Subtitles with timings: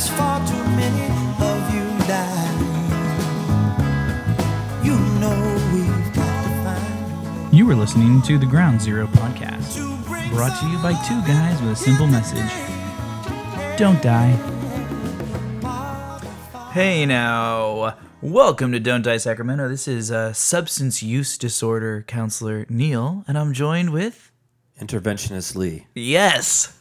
[0.00, 1.02] There's far too many
[1.44, 2.58] of you dying.
[4.82, 5.38] You know
[5.74, 10.68] we've got to find You were listening to the Ground Zero podcast, to brought to
[10.70, 12.50] you by two guys with a simple message
[13.76, 14.30] Don't die.
[16.72, 19.68] Hey now, welcome to Don't Die Sacramento.
[19.68, 24.32] This is uh, substance use disorder counselor Neil, and I'm joined with
[24.80, 25.88] Interventionist Lee.
[25.94, 26.79] yes.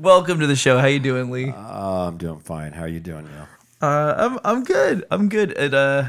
[0.00, 0.78] Welcome to the show.
[0.78, 1.52] How you doing, Lee?
[1.54, 2.72] Oh, I'm doing fine.
[2.72, 3.46] How are you doing, Neil?
[3.82, 5.04] Uh, I'm I'm good.
[5.10, 5.50] I'm good.
[5.50, 6.08] It uh,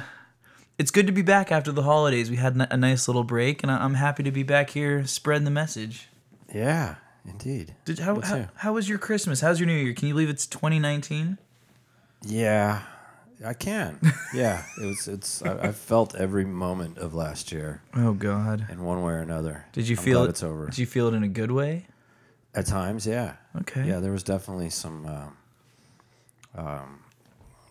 [0.77, 2.29] it's good to be back after the holidays.
[2.29, 5.51] We had a nice little break, and I'm happy to be back here spreading the
[5.51, 6.07] message.
[6.53, 6.95] Yeah,
[7.25, 7.75] indeed.
[7.83, 9.41] Did how how, how was your Christmas?
[9.41, 9.93] How's your New Year?
[9.93, 11.37] Can you believe it's 2019?
[12.23, 12.83] Yeah,
[13.45, 13.99] I can.
[14.33, 15.05] Yeah, it was.
[15.09, 15.41] It's.
[15.41, 18.67] I, I felt every moment of last year Oh God.
[18.71, 19.65] in one way or another.
[19.73, 20.29] Did you I'm feel glad it?
[20.29, 20.67] It's over.
[20.67, 21.87] Did you feel it in a good way?
[22.53, 23.35] At times, yeah.
[23.61, 23.87] Okay.
[23.87, 25.05] Yeah, there was definitely some.
[25.05, 25.37] Um,
[26.55, 26.99] um,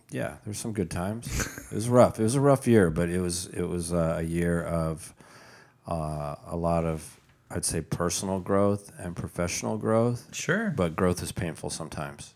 [0.09, 1.27] yeah, there's some good times.
[1.71, 2.19] it was rough.
[2.19, 5.13] It was a rough year, but it was it was uh, a year of
[5.87, 10.27] uh, a lot of I'd say personal growth and professional growth.
[10.33, 10.71] Sure.
[10.75, 12.33] But growth is painful sometimes.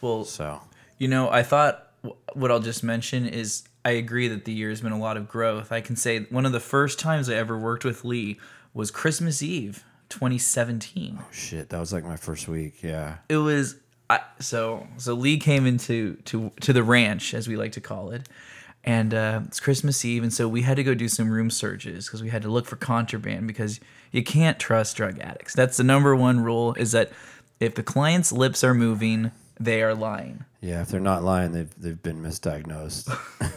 [0.00, 0.60] Well, So
[0.98, 4.68] you know, I thought wh- what I'll just mention is I agree that the year
[4.68, 5.72] has been a lot of growth.
[5.72, 8.38] I can say one of the first times I ever worked with Lee
[8.74, 11.18] was Christmas Eve, 2017.
[11.20, 12.82] Oh shit, that was like my first week.
[12.82, 13.16] Yeah.
[13.28, 13.76] it was
[14.10, 18.10] I, so so Lee came into to to the ranch as we like to call
[18.10, 18.28] it,
[18.84, 22.06] and uh, it's Christmas Eve, and so we had to go do some room searches
[22.06, 25.54] because we had to look for contraband because you can't trust drug addicts.
[25.54, 27.10] That's the number one rule is that
[27.58, 30.44] if the client's lips are moving, they are lying.
[30.60, 33.08] Yeah, if they're not lying, they've they've been misdiagnosed.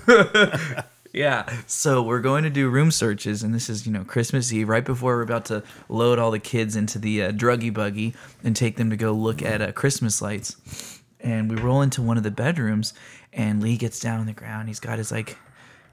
[1.15, 1.61] Yeah.
[1.65, 4.83] So we're going to do room searches, and this is, you know, Christmas Eve, right
[4.83, 8.75] before we're about to load all the kids into the uh, druggy buggy and take
[8.75, 11.01] them to go look at uh, Christmas lights.
[11.21, 12.93] And we roll into one of the bedrooms,
[13.31, 14.67] and Lee gets down on the ground.
[14.67, 15.37] He's got his like,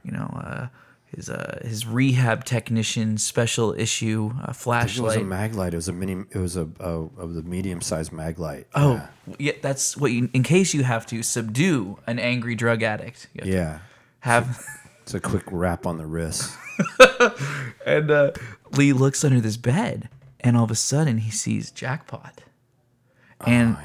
[0.02, 0.66] you know, uh,
[1.14, 5.20] his uh, his rehab technician special issue uh, it was flashlight.
[5.20, 5.72] a mag light.
[5.72, 6.24] It was a mini.
[6.30, 8.66] It was a, a of the medium sized mag light.
[8.74, 8.94] oh,
[9.26, 9.36] yeah.
[9.38, 10.28] yeah, that's what you.
[10.34, 13.78] In case you have to subdue an angry drug addict, you have to yeah.
[14.20, 14.66] have.
[15.02, 16.56] It's a quick wrap on the wrist.
[17.84, 18.32] And uh,
[18.72, 20.08] Lee looks under this bed,
[20.40, 22.42] and all of a sudden he sees jackpot.
[23.44, 23.76] And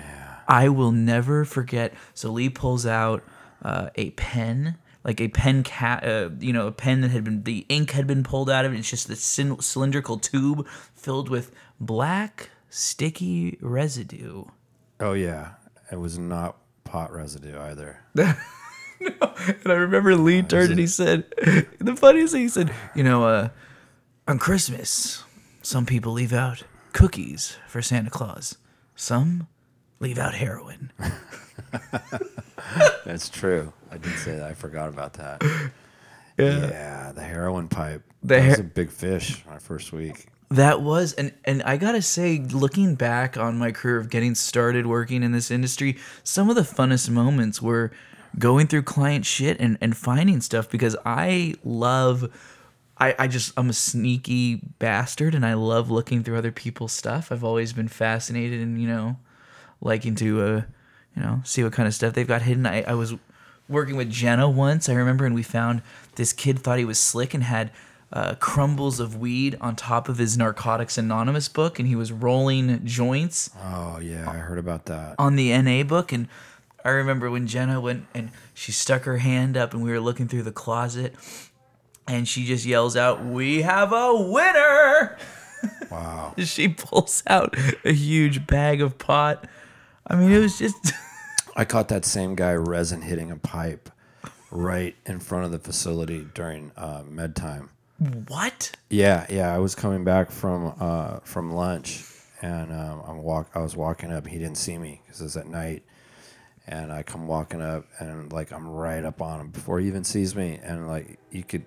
[0.47, 1.93] I will never forget.
[2.13, 3.23] So Lee pulls out
[3.63, 7.43] uh, a pen, like a pen cat, uh, you know, a pen that had been
[7.43, 8.77] the ink had been pulled out of it.
[8.77, 14.45] It's just this cyn- cylindrical tube filled with black sticky residue.
[14.99, 15.53] Oh yeah,
[15.91, 18.01] it was not pot residue either.
[19.63, 21.25] And I remember Lee turned and he said,
[21.79, 23.49] the funniest thing he said, you know, uh,
[24.27, 25.23] on Christmas,
[25.61, 26.63] some people leave out
[26.93, 28.57] cookies for Santa Claus.
[28.95, 29.47] Some
[29.99, 30.91] leave out heroin.
[33.05, 33.71] That's true.
[33.91, 34.49] I did say that.
[34.49, 35.41] I forgot about that.
[36.39, 36.69] Yeah.
[36.69, 38.03] Yeah, the heroin pipe.
[38.21, 40.27] The that was her- a big fish my first week.
[40.51, 44.85] That was and and I gotta say, looking back on my career of getting started
[44.85, 47.91] working in this industry, some of the funnest moments were
[48.37, 52.31] going through client shit and, and finding stuff because I love
[52.99, 57.31] I, I just I'm a sneaky bastard and I love looking through other people's stuff.
[57.31, 59.17] I've always been fascinated and, you know,
[59.81, 60.61] liking to uh
[61.15, 62.67] you know, see what kind of stuff they've got hidden.
[62.67, 63.15] I, I was
[63.67, 65.81] working with Jenna once, I remember, and we found
[66.15, 67.71] this kid thought he was slick and had
[68.13, 72.85] uh, crumbles of weed on top of his Narcotics Anonymous book, and he was rolling
[72.85, 75.15] joints Oh yeah, I heard about that.
[75.17, 76.11] on the NA book.
[76.11, 76.27] And
[76.87, 80.29] I remember when Jenna went and she stuck her hand up, and we were looking
[80.29, 81.13] through the closet,
[82.07, 85.17] and she just yells out, "We have a winner!"
[85.91, 86.33] Wow.
[86.37, 89.47] she pulls out a huge bag of pot.
[90.05, 90.93] I mean, it was just.
[91.57, 93.89] I caught that same guy resin hitting a pipe
[94.51, 97.69] right in front of the facility during uh, med time.
[98.27, 98.71] what?
[98.89, 99.53] Yeah, yeah.
[99.53, 102.03] I was coming back from uh, from lunch,
[102.41, 103.49] and um, I'm walk.
[103.55, 104.27] I was walking up.
[104.27, 105.83] He didn't see me because it was at night,
[106.67, 110.03] and I come walking up, and like I'm right up on him before he even
[110.03, 111.65] sees me, and like you could.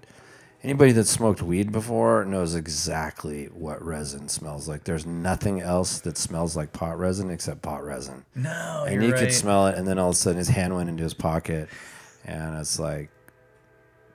[0.63, 4.85] Anybody that smoked weed before knows exactly what resin smells like.
[4.85, 8.27] There's nothing else that smells like pot resin except pot resin.
[8.35, 9.21] No, and you right.
[9.21, 11.71] could smell it, and then all of a sudden his hand went into his pocket,
[12.27, 13.09] and it's like,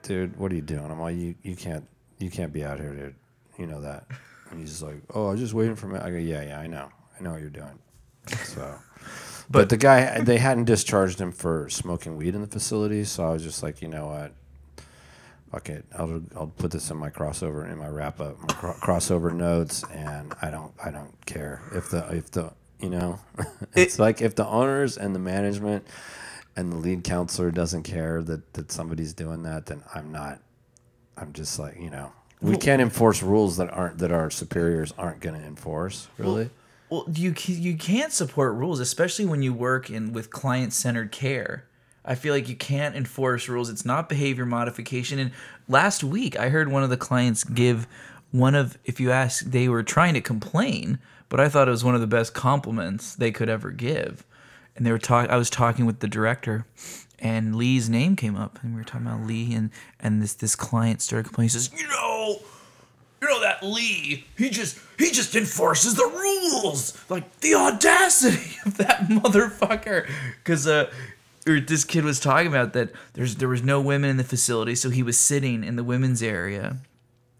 [0.02, 0.88] dude, what are you doing?
[0.88, 1.84] I'm like, you you can't
[2.18, 3.14] you can't be out here, dude.
[3.58, 4.06] You know that.
[4.50, 5.98] And he's just like, oh, I was just waiting for me.
[5.98, 7.78] I go, yeah, yeah, I know, I know what you're doing.
[8.44, 8.74] So,
[9.50, 13.32] but, the guy they hadn't discharged him for smoking weed in the facility, so I
[13.32, 14.32] was just like, you know what.
[15.52, 15.84] Fuck it.
[15.96, 19.84] I'll, I'll put this in my crossover in my wrap up, my cro- crossover notes,
[19.94, 23.20] and I don't I don't care if the if the you know,
[23.74, 25.86] it's like if the owners and the management
[26.56, 30.40] and the lead counselor doesn't care that that somebody's doing that, then I'm not.
[31.16, 35.20] I'm just like you know, we can't enforce rules that aren't that our superiors aren't
[35.20, 36.08] going to enforce.
[36.18, 36.34] Really.
[36.44, 36.50] Well,
[36.90, 41.64] you you can't support rules, especially when you work in with client centered care.
[42.04, 43.68] I feel like you can't enforce rules.
[43.68, 45.18] It's not behavior modification.
[45.18, 45.32] And
[45.68, 47.88] last week, I heard one of the clients give
[48.30, 50.98] one of, if you ask, they were trying to complain,
[51.28, 54.24] but I thought it was one of the best compliments they could ever give.
[54.76, 55.30] And they were talking.
[55.30, 56.66] I was talking with the director,
[57.18, 60.54] and Lee's name came up, and we were talking about Lee, and and this this
[60.54, 61.48] client started complaining.
[61.48, 62.40] He says, "You know,
[63.28, 66.96] you know that Lee, he just he just enforces the rules.
[67.08, 70.08] Like the audacity of that motherfucker.
[70.44, 70.90] Cause uh
[71.48, 74.74] or this kid was talking about that there's there was no women in the facility,
[74.74, 76.76] so he was sitting in the women's area,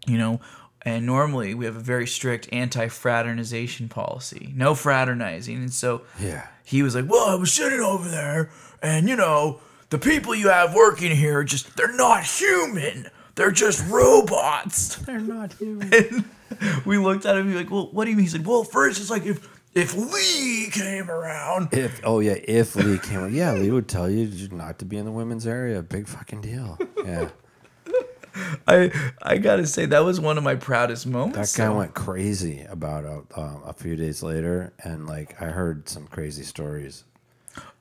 [0.05, 0.39] you know.
[0.83, 5.57] And normally we have a very strict anti-fraternization policy, no fraternizing.
[5.57, 6.47] And so Yeah.
[6.63, 8.49] he was like, "Well, I was sitting over there,
[8.81, 13.09] and you know, the people you have working here just they're not human.
[13.37, 16.25] They're just robots." They're not human.
[16.85, 17.47] we looked at him.
[17.47, 19.95] He's like, "Well, what do you mean?" He said, "Well, first it's like if if
[19.95, 24.79] Lee came around." If oh yeah, if Lee came, yeah, Lee would tell you not
[24.79, 25.81] to be in the women's area.
[25.81, 26.77] Big fucking deal.
[27.05, 27.29] Yeah,
[28.67, 28.91] I
[29.21, 31.35] I gotta say that was one of my proudest moments.
[31.35, 31.57] that moments.
[31.57, 35.87] guy so- went crazy about a, um, a few days later, and like I heard
[35.89, 37.03] some crazy stories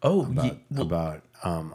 [0.03, 1.75] Oh, about ye- about um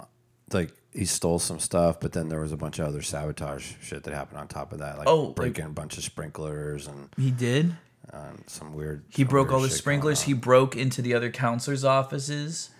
[0.52, 4.04] like he stole some stuff, but then there was a bunch of other sabotage shit
[4.04, 7.10] that happened on top of that, like Oh, like- breaking a bunch of sprinklers and
[7.18, 7.76] he did.
[8.12, 9.04] um, some weird.
[9.10, 10.24] He some broke weird all the sprinklers.
[10.24, 12.72] He broke into the other counselors' offices.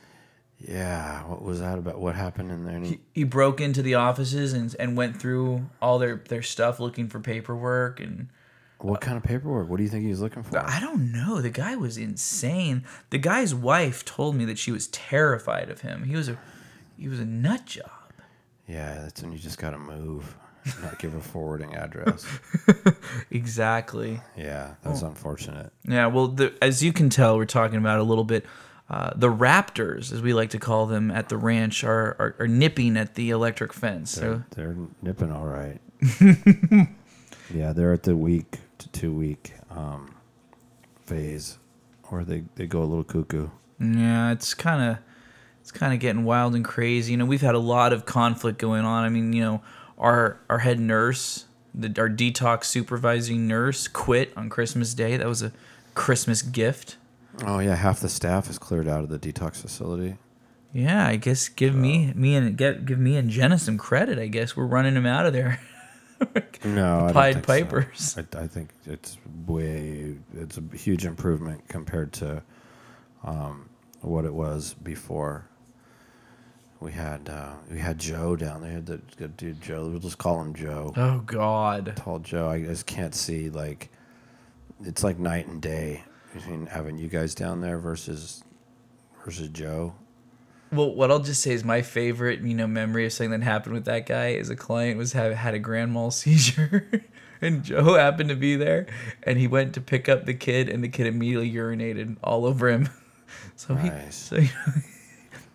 [0.60, 2.00] yeah, what was that about?
[2.00, 2.76] What happened in there?
[2.76, 7.08] Any- He broke into the offices and and went through all their their stuff looking
[7.08, 8.28] for paperwork and.
[8.80, 9.70] what kind of paperwork?
[9.70, 10.58] What do you think he was looking for?
[10.60, 11.40] I don't know.
[11.42, 12.84] The guy was insane.
[13.12, 16.04] The guy's wife told me that she was terrified of him.
[16.04, 16.38] He was a
[16.98, 17.90] he was a nut job.
[18.72, 20.36] Yeah, that's when you just gotta move,
[20.82, 22.26] not give a forwarding address.
[23.32, 24.20] Exactly.
[24.38, 24.90] Yeah, Oh.
[24.90, 25.72] that's unfortunate.
[25.88, 28.46] Yeah, well, the, as you can tell, we're talking about a little bit.
[28.90, 32.48] Uh, the Raptors, as we like to call them at the ranch, are, are, are
[32.48, 34.16] nipping at the electric fence.
[34.16, 35.80] They're, they're nipping all right.
[37.54, 40.14] yeah, they're at the week to two week um,
[41.06, 41.58] phase,
[42.12, 43.50] or they, they go a little cuckoo.
[43.80, 44.98] yeah, it's kind of
[45.62, 47.12] it's kind of getting wild and crazy.
[47.12, 49.04] You know, we've had a lot of conflict going on.
[49.04, 49.62] I mean, you know,
[49.98, 55.18] our our head nurse, the, our detox supervising nurse, quit on Christmas Day.
[55.18, 55.52] That was a
[55.94, 56.98] Christmas gift.
[57.46, 60.18] Oh yeah, half the staff is cleared out of the detox facility.
[60.74, 64.20] Yeah, I guess give me me and get give me and Jenna some credit.
[64.20, 65.60] I guess we're running them out of there.
[66.64, 68.00] No, I don't Pied think Pipers.
[68.00, 68.26] So.
[68.36, 69.18] I, I think it's
[69.48, 72.44] way it's a huge improvement compared to
[73.24, 73.70] um,
[74.02, 75.48] what it was before.
[76.82, 78.82] We had uh, we had Joe down there.
[78.82, 79.88] The good dude Joe.
[79.88, 80.94] We'll just call him Joe.
[80.98, 81.94] Oh God.
[81.96, 82.50] Tall Joe.
[82.50, 83.90] I just can't see like
[84.84, 88.44] it's like night and day between having you guys down there versus
[89.24, 89.94] versus Joe.
[90.72, 93.74] Well, what I'll just say is my favorite, you know, memory of something that happened
[93.76, 96.90] with that guy is a client was have, had a grand mal seizure,
[97.42, 98.88] and Joe happened to be there,
[99.24, 102.70] and he went to pick up the kid, and the kid immediately urinated all over
[102.70, 102.90] him.
[103.58, 104.30] So Nice.
[104.30, 104.50] he, so he,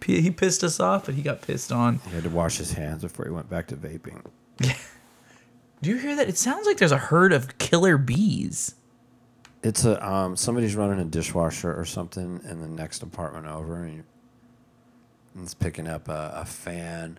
[0.06, 2.00] he pissed us off, but he got pissed on.
[2.08, 4.24] He had to wash his hands before he went back to vaping.
[5.82, 6.28] Do you hear that?
[6.28, 8.74] It sounds like there's a herd of killer bees.
[9.62, 14.04] It's a um, somebody's running a dishwasher or something in the next apartment over, and
[15.42, 17.18] it's picking up a, a fan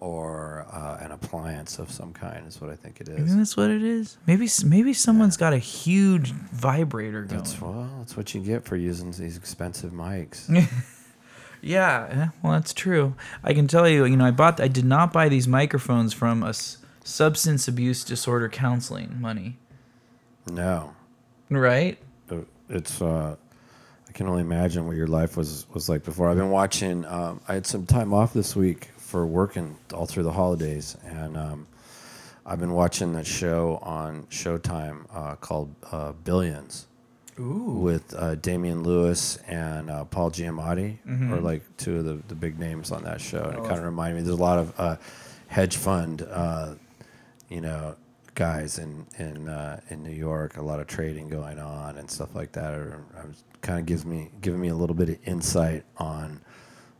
[0.00, 2.46] or uh, an appliance of some kind.
[2.46, 3.36] Is what I think it is.
[3.36, 4.18] that's what it is.
[4.26, 7.38] Maybe maybe someone's got a huge vibrator going.
[7.38, 10.48] That's well, that's what you get for using these expensive mics.
[11.60, 13.14] Yeah, eh, well, that's true.
[13.42, 16.42] I can tell you, you know, I bought, I did not buy these microphones from
[16.42, 19.56] a s- substance abuse disorder counseling money,
[20.50, 20.94] no,
[21.50, 21.98] right?
[22.30, 22.38] Uh,
[22.68, 23.00] it's.
[23.02, 23.36] Uh,
[24.08, 26.28] I can only imagine what your life was was like before.
[26.28, 27.04] I've been watching.
[27.04, 31.36] Um, I had some time off this week for working all through the holidays, and
[31.36, 31.66] um,
[32.44, 36.87] I've been watching that show on Showtime uh, called uh, Billions.
[37.38, 40.98] With uh, Damian Lewis and uh, Paul Giamatti,
[41.32, 43.42] or like two of the, the big names on that show.
[43.44, 44.22] And it kind of reminded me.
[44.22, 44.96] There's a lot of uh,
[45.46, 46.74] hedge fund, uh,
[47.48, 47.96] you know,
[48.34, 50.56] guys in in uh, in New York.
[50.56, 52.74] A lot of trading going on and stuff like that.
[52.74, 53.04] Or,
[53.60, 56.40] kind of gives me giving me a little bit of insight on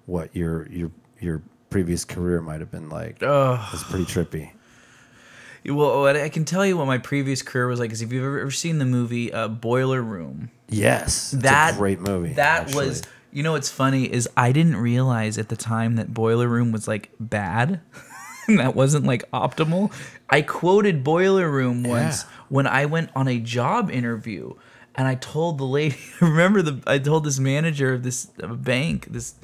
[0.07, 0.91] what your your
[1.21, 3.23] your previous career might have been like.
[3.23, 3.61] Ugh.
[3.73, 4.51] It's pretty trippy.
[5.69, 8.41] Well, I can tell you what my previous career was like is if you've ever,
[8.41, 12.35] ever seen the movie uh, Boiler Room, Yes, that a great movie.
[12.35, 12.87] That actually.
[12.89, 16.73] was You know what's funny is I didn't realize at the time that Boiler Room
[16.73, 17.81] was like bad.
[18.49, 19.93] and that wasn't like optimal.
[20.31, 22.31] I quoted Boiler Room once Yeah.
[22.49, 24.55] when I went on a job interview
[24.95, 28.57] and I told the lady remember the I told this manager of this of a
[28.57, 29.35] bank this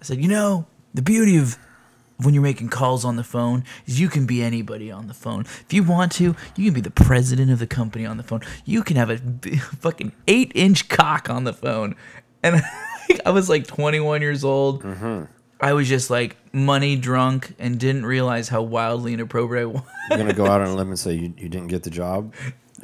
[0.00, 1.58] I said, "You know, the beauty of
[2.18, 5.42] when you're making calls on the phone is you can be anybody on the phone.
[5.42, 8.40] If you want to, you can be the president of the company on the phone.
[8.64, 9.18] You can have a
[9.80, 11.96] fucking eight inch cock on the phone.
[12.42, 12.62] And
[13.26, 14.82] I was like 21 years old.
[14.82, 15.24] Mm-hmm.
[15.60, 19.82] I was just like money drunk and didn't realize how wildly inappropriate I was.
[20.10, 22.34] You're gonna go out on a limb and say you, you didn't get the job.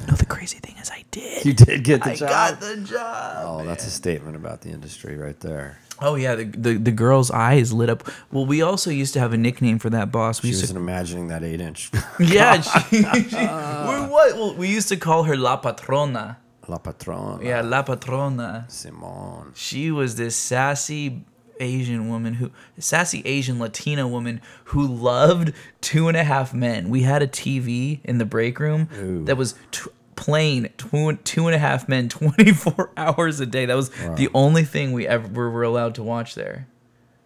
[0.07, 1.45] No, the crazy thing is I did.
[1.45, 2.29] You did get the I job.
[2.29, 3.45] I got the job.
[3.47, 5.79] oh, that's a statement about the industry right there.
[6.01, 8.09] Oh yeah, the, the the girl's eyes lit up.
[8.31, 10.43] Well, we also used to have a nickname for that boss.
[10.43, 11.91] We She used wasn't imagining that eight inch.
[12.21, 16.39] Yeah, she, she, we, what, well, we used to call her La Patrona.
[16.69, 17.43] La Patrona.
[17.43, 18.67] Yeah, La Patrona.
[18.69, 19.53] Simone.
[19.55, 21.25] She was this sassy
[21.61, 26.91] Asian woman who, sassy Asian Latina woman who loved Two and a Half Men.
[26.91, 29.25] We had a TV in the break room Ooh.
[29.25, 33.67] that was t- playing two, two and a Half Men 24 hours a day.
[33.67, 36.67] That was the only thing we ever were, were allowed to watch there.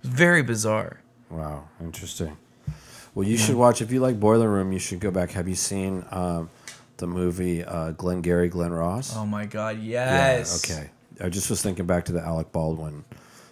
[0.03, 1.01] Very bizarre.
[1.31, 2.37] Wow, interesting.
[3.15, 4.73] Well, you should watch if you like Boiler Room.
[4.73, 5.31] You should go back.
[5.33, 6.51] Have you seen um,
[6.99, 9.17] the movie uh, Glengarry Glen Ross?
[9.17, 10.71] Oh my God, Yeah, yes.
[10.71, 10.91] okay.
[11.21, 13.05] I just was thinking back to the Alec Baldwin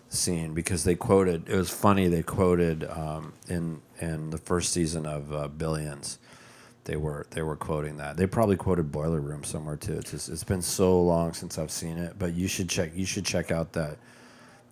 [0.09, 1.49] scene because they quoted.
[1.49, 2.09] It was funny.
[2.09, 6.19] They quoted um, in in the first season of uh, Billions.
[6.91, 8.17] They were they were quoting that.
[8.17, 9.93] They probably quoted Boiler Room somewhere too.
[9.93, 13.07] It's just, it's been so long since I've seen it, but you should check you
[13.07, 13.97] should check out that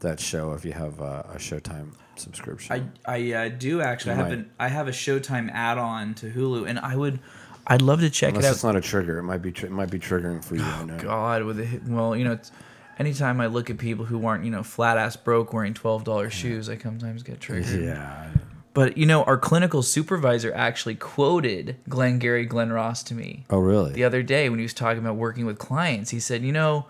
[0.01, 2.91] that show if you have uh, a Showtime subscription.
[3.07, 4.15] I I uh, do actually.
[4.15, 7.21] I have an I have a Showtime add-on to Hulu, and I would,
[7.69, 8.55] I'd love to check Unless it out.
[8.55, 10.65] it's not a trigger, it might be tr- it might be triggering for you.
[10.65, 10.99] I know.
[10.99, 12.51] God, with it, well, you know, it's,
[12.99, 16.33] anytime I look at people who aren't, you know, flat ass broke wearing twelve dollars
[16.33, 17.81] shoes, I sometimes get triggered.
[17.81, 18.29] Yeah.
[18.75, 23.93] But you know, our clinical supervisor actually quoted Glengarry Glen Ross to me Oh really?
[23.93, 26.11] the other day when he was talking about working with clients.
[26.11, 26.87] He said, you know,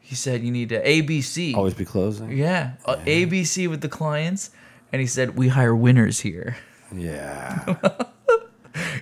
[0.00, 1.54] he said you need to ABC.
[1.56, 2.30] Always be closing.
[2.36, 4.50] yeah, uh, ABC with the clients,
[4.92, 6.56] and he said we hire winners here.
[6.94, 7.76] Yeah.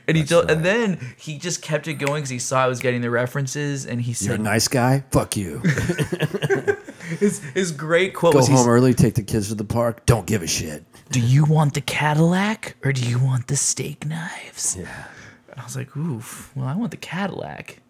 [0.07, 2.79] And he told, and then he just kept it going because he saw I was
[2.79, 5.03] getting the references, and he You're a said nice guy.
[5.11, 5.63] Fuck you.
[7.19, 8.95] his his great quote Go was, he's- home early.
[8.95, 10.07] Take the kids to the park.
[10.07, 10.85] Don't give a shit.
[11.11, 15.05] "Do you want the Cadillac or do you want the steak knives?" Yeah.
[15.51, 17.81] And I was like, "Oof, well, I want the Cadillac."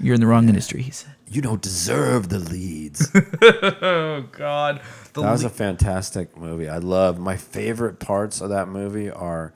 [0.00, 1.10] You're in the wrong industry, he said.
[1.28, 3.10] You don't deserve the leads.
[3.82, 4.80] Oh God,
[5.12, 6.68] the that was le- a fantastic movie.
[6.68, 9.52] I love my favorite parts of that movie are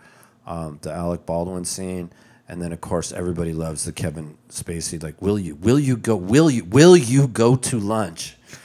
[0.46, 2.10] um, the Alec Baldwin scene,
[2.48, 5.02] and then of course everybody loves the Kevin Spacey.
[5.02, 5.54] Like, will you?
[5.56, 6.14] Will you go?
[6.16, 6.64] Will you?
[6.64, 8.36] Will you go to lunch?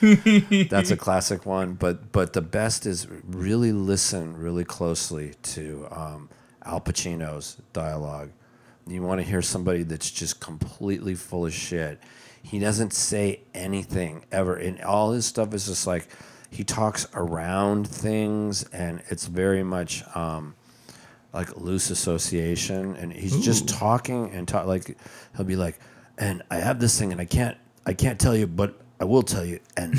[0.70, 1.74] That's a classic one.
[1.74, 6.28] But but the best is really listen really closely to um,
[6.64, 8.30] Al Pacino's dialogue.
[8.86, 12.00] You want to hear somebody that's just completely full of shit.
[12.42, 14.56] He doesn't say anything ever.
[14.56, 16.08] And all his stuff is just like
[16.50, 20.54] he talks around things, and it's very much um,
[21.32, 22.96] like loose association.
[22.96, 24.96] And he's just talking and talk like
[25.36, 25.78] he'll be like,
[26.16, 29.22] "And I have this thing, and I can't, I can't tell you, but I will
[29.22, 29.98] tell you." And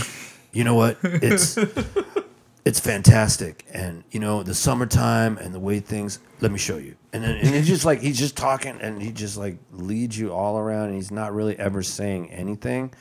[0.51, 0.97] you know what?
[1.03, 1.57] It's
[2.65, 3.65] it's fantastic.
[3.73, 6.19] And you know, the summertime and the way things.
[6.41, 6.95] Let me show you.
[7.11, 10.31] And then, and he's just like he's just talking, and he just like leads you
[10.33, 12.93] all around, and he's not really ever saying anything.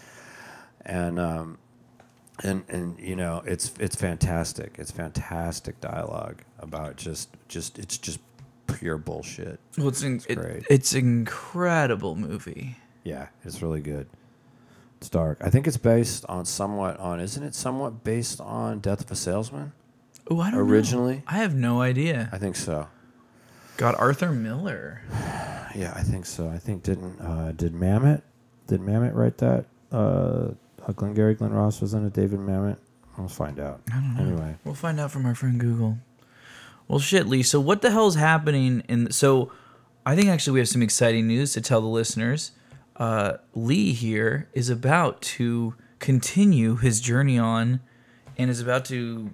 [0.84, 1.58] And um,
[2.42, 4.76] and and you know, it's it's fantastic.
[4.78, 8.18] It's fantastic dialogue about just just it's just
[8.66, 9.60] pure bullshit.
[9.76, 10.64] well, it's, in, it- great.
[10.68, 12.76] it's incredible movie.
[13.04, 14.08] Yeah, it's really good.
[14.98, 15.38] It's dark.
[15.40, 17.20] I think it's based on somewhat on.
[17.20, 19.72] Isn't it somewhat based on Death of a Salesman?
[20.30, 20.72] Oh, I don't know.
[20.72, 21.22] Originally?
[21.26, 22.28] I have no idea.
[22.32, 22.88] I think so.
[23.76, 25.02] God, Arthur Miller.
[25.74, 26.48] Yeah, I think so.
[26.48, 28.22] I think didn't uh, did Mamet
[28.66, 29.66] did Mamet write that?
[29.92, 30.48] Uh,
[30.88, 32.14] uh, Glengarry Glen Ross was in it.
[32.14, 32.78] David Mamet.
[33.18, 33.82] Let's find out.
[33.92, 34.22] I don't know.
[34.22, 35.98] Anyway, We'll find out from our friend Google.
[36.88, 37.42] Well, shit, Lee.
[37.42, 38.82] So, what the hell's happening?
[38.88, 39.52] In so,
[40.06, 42.52] I think actually we have some exciting news to tell the listeners.
[42.98, 47.80] Uh, Lee here is about to continue his journey on,
[48.36, 49.30] and is about to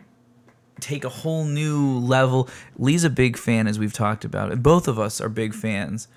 [0.80, 2.48] take a whole new level.
[2.78, 4.52] Lee's a big fan, as we've talked about.
[4.52, 6.08] And both of us are big fans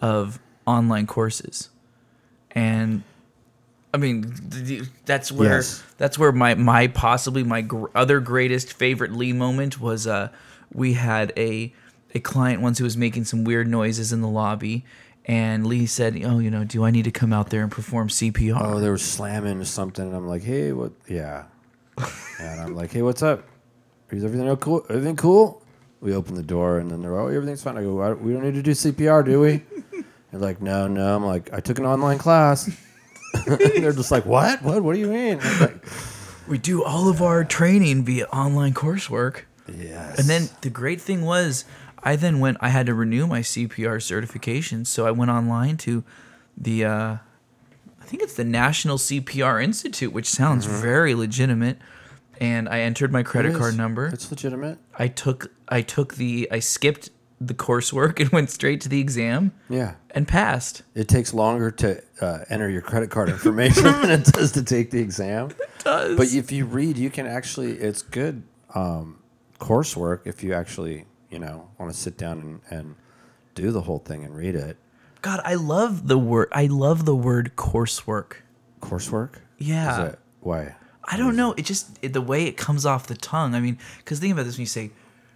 [0.00, 1.70] of online courses,
[2.52, 3.02] and
[3.94, 5.82] I mean, th- th- that's where Yes.
[5.96, 10.06] that's where my my possibly my gr- other greatest favorite Lee moment was.
[10.06, 10.28] Uh,
[10.72, 11.72] we had a
[12.14, 14.84] a client once who was making some weird noises in the lobby,
[15.26, 18.08] and Lee said, "Oh, you know, do I need to come out there and perform
[18.08, 20.92] CPR?" oh, they were slamming something, and I'm like, hey, what?
[21.08, 21.44] Yeah,
[22.40, 23.44] and I'm like, "Hey, what's up?
[24.10, 24.86] Is everything cool?
[24.88, 25.62] Everything cool?"
[26.00, 28.54] We open the door, and then they're, "Oh, everything's fine." I go, "We don't need
[28.54, 29.62] to do CPR, do we?"
[30.30, 32.70] They're like, "No, no." I'm like, "I took an online class."
[33.46, 34.62] they're just like, "What?
[34.62, 34.82] What?
[34.82, 35.84] What do you mean?" I'm like,
[36.48, 39.42] We do all of our training via online coursework.
[39.68, 40.18] yes.
[40.20, 41.64] And then the great thing was,
[42.06, 42.56] I then went.
[42.60, 46.04] I had to renew my CPR certification, so I went online to
[46.56, 46.84] the.
[46.84, 47.16] Uh,
[48.00, 51.78] I think it's the National CPR Institute, which sounds very legitimate.
[52.40, 54.06] And I entered my credit card number.
[54.06, 54.78] It's legitimate.
[54.98, 55.50] I took.
[55.68, 56.46] I took the.
[56.52, 57.10] I skipped
[57.40, 59.94] the coursework and went straight to the exam Yeah.
[60.12, 60.82] and passed.
[60.94, 64.90] It takes longer to uh, enter your credit card information than it does to take
[64.90, 65.50] the exam.
[65.84, 66.16] does.
[66.16, 67.72] But if you read, you can actually.
[67.72, 68.42] It's good
[68.74, 69.18] um,
[69.58, 72.94] coursework if you actually, you know, want to sit down and, and
[73.54, 74.76] do the whole thing and read it.
[75.22, 76.48] God, I love the word.
[76.52, 78.34] I love the word coursework.
[78.80, 79.36] Coursework.
[79.58, 79.92] Yeah.
[80.06, 80.74] Is it why?
[81.04, 81.52] I don't know.
[81.56, 83.54] It just it, the way it comes off the tongue.
[83.54, 84.90] I mean, because think about this when you say,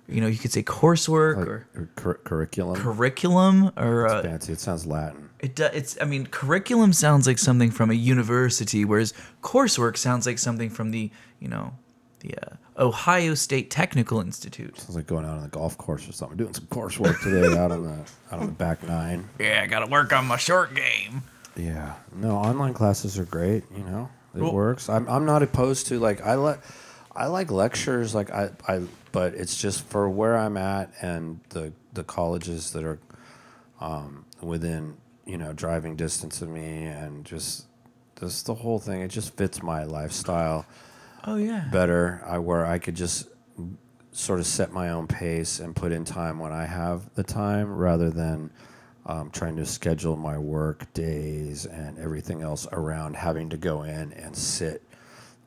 [0.09, 2.77] you know, you could say coursework Like, or or cur- curriculum.
[2.81, 4.53] curriculum or uh, Fancy.
[4.53, 5.31] It sounds Latin.
[5.39, 5.55] it.
[5.57, 5.97] do- It's.
[6.01, 10.91] I mean, curriculum sounds like something from a university, whereas coursework sounds like something from
[10.91, 11.73] the you know,
[12.21, 14.79] the uh, Ohio State Technical Institute.
[14.81, 16.37] Sounds like going out on the golf course or something.
[16.39, 17.93] Doing some coursework today out on the
[18.33, 19.29] out on the back nine.
[19.39, 21.23] Yeah, I got to work on my short game.
[21.57, 21.95] Yeah.
[22.15, 24.09] No, online classes are great, you know.
[24.35, 24.89] It Well- works.
[24.89, 26.61] I'm I'm not opposed to like I like
[27.15, 28.83] I like lectures like I I
[29.13, 32.99] but it's just for where I'm at and the the colleges that are
[33.81, 34.97] um, within,
[35.27, 37.67] you know, driving distance of me and just
[38.21, 40.65] just the whole thing it just fits my lifestyle
[41.25, 41.69] Oh yeah.
[41.73, 43.29] better I where I could just
[44.13, 47.73] sort of set my own pace and put in time when I have the time
[47.73, 48.51] rather than
[49.07, 54.13] um, trying to schedule my work days and everything else around having to go in
[54.13, 54.83] and sit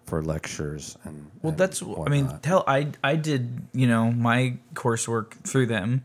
[0.05, 1.81] for lectures and Well, and that's.
[1.81, 6.03] I mean, tell I I did you know my coursework through them,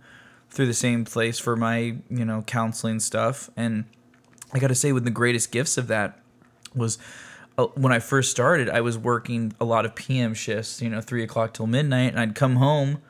[0.51, 3.85] through the same place for my you know counseling stuff, and
[4.53, 6.21] I got to say, with the greatest gifts of that
[6.75, 6.99] was
[7.59, 11.01] Uh, when I first started, I was working a lot of PM shifts, you know,
[11.01, 13.03] three o'clock till midnight, and I'd come home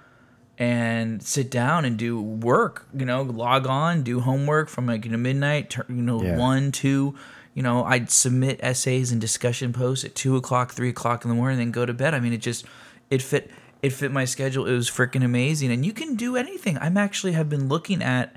[0.57, 5.11] and sit down and do work, you know, log on, do homework from like you
[5.11, 6.37] know midnight, you know, Yeah.
[6.37, 7.15] one, two,
[7.55, 11.35] you know, I'd submit essays and discussion posts at two o'clock, three o'clock in the
[11.35, 12.15] morning, then go to bed.
[12.15, 12.65] I mean, it just
[13.11, 13.51] it fit
[13.83, 14.67] it fit my schedule.
[14.67, 16.79] It was freaking amazing, and you can do anything.
[16.79, 18.35] I'm actually have been looking at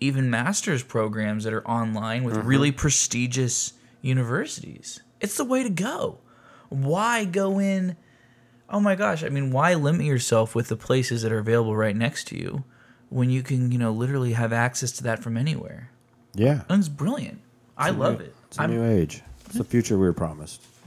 [0.00, 2.48] even master's programs that are online with mm-hmm.
[2.48, 5.01] really prestigious universities.
[5.22, 6.18] It's the way to go.
[6.68, 7.96] Why go in?
[8.68, 9.22] Oh my gosh!
[9.22, 12.64] I mean, why limit yourself with the places that are available right next to you
[13.10, 15.90] when you can, you know, literally have access to that from anywhere?
[16.34, 17.40] yeah And it's brilliant.
[17.76, 18.34] I It's a love new- it.
[18.46, 20.62] it's a I'm- new age it's the future we were promised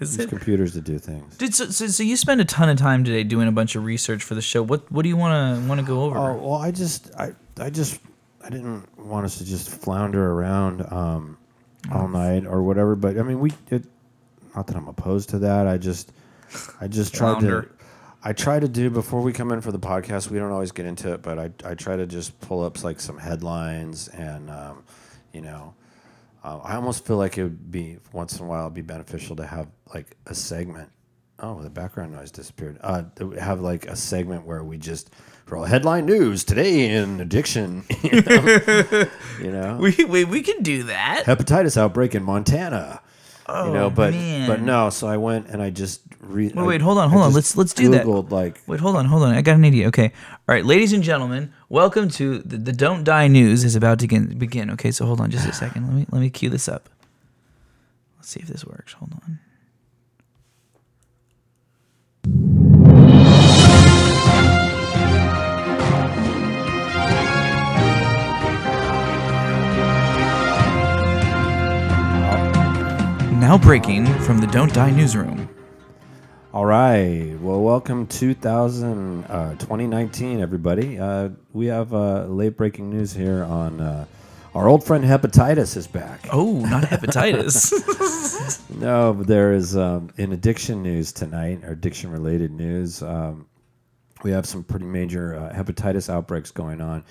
[0.00, 0.28] is Use it?
[0.30, 3.22] computers to do things Dude, so, so, so you spend a ton of time today
[3.22, 4.62] doing a bunch of research for the show.
[4.62, 6.16] What what do you want to want to go over?
[6.18, 8.00] Oh well, I just I I just
[8.42, 11.36] I didn't want us to just flounder around um,
[11.92, 12.96] all night or whatever.
[12.96, 13.84] But I mean, we it,
[14.54, 15.66] not that I'm opposed to that.
[15.66, 16.12] I just
[16.80, 17.62] I just tried Flounder.
[17.62, 17.68] to
[18.22, 20.30] I try to do before we come in for the podcast.
[20.30, 23.00] We don't always get into it, but I I try to just pull up like
[23.00, 24.84] some headlines and um,
[25.32, 25.74] you know.
[26.42, 29.36] Uh, I almost feel like it would be once in a while it'd be beneficial
[29.36, 30.88] to have like a segment.
[31.38, 32.78] Oh, the background noise disappeared.
[32.80, 35.10] Uh, to have like a segment where we just
[35.50, 37.84] roll headline news today in addiction.
[38.02, 39.06] You know,
[39.40, 39.76] you know?
[39.76, 41.24] we, we we can do that.
[41.26, 43.00] hepatitis outbreak in Montana.
[43.46, 44.48] Oh you know, oh, but man.
[44.48, 44.90] but no.
[44.90, 47.32] So I went and I just re- Wait, wait, hold on, hold on.
[47.32, 48.06] Let's let's do that.
[48.06, 49.34] Like Wait, hold on, hold on.
[49.34, 49.88] I got an idea.
[49.88, 50.12] Okay.
[50.48, 54.04] All right, ladies and gentlemen, welcome to the, the Don't Die News is about to
[54.04, 54.70] begin, begin.
[54.70, 55.86] Okay, so hold on just a second.
[55.86, 56.88] Let me let me cue this up.
[58.18, 58.94] Let's see if this works.
[58.94, 59.12] Hold
[62.24, 62.79] on.
[73.40, 75.48] Now breaking from the Don't Die newsroom.
[76.52, 77.34] All right.
[77.40, 80.98] Well, welcome 2000, uh, 2019, everybody.
[80.98, 84.04] Uh, we have uh, late breaking news here on uh,
[84.54, 86.28] our old friend hepatitis is back.
[86.30, 87.72] Oh, not hepatitis.
[88.78, 93.02] No, but there is um, in addiction news tonight, or addiction related news.
[93.02, 93.46] Um,
[94.22, 97.04] we have some pretty major uh, hepatitis outbreaks going on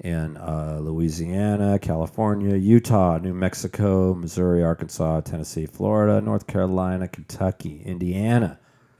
[0.00, 8.58] in uh, Louisiana, California, Utah, New Mexico, Missouri, Arkansas, Tennessee, Florida, North Carolina, Kentucky, Indiana,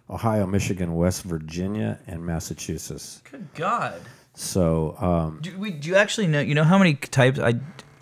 [0.09, 3.23] Ohio, Michigan, West Virginia, and Massachusetts.
[3.31, 4.01] Good God.
[4.35, 6.41] So, um, Do, we, do you actually know?
[6.41, 7.39] You know how many types?
[7.39, 7.51] I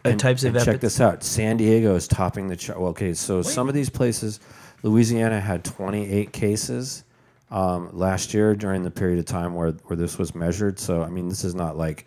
[0.04, 1.22] uh, and- types of check this out.
[1.22, 2.78] San Diego is topping the chart.
[2.78, 4.38] Well, okay, so some of these places,
[4.82, 7.04] Louisiana had 28 cases
[7.50, 10.78] um, last year during the period of time where, where this was measured.
[10.78, 12.06] So, I mean, this is not like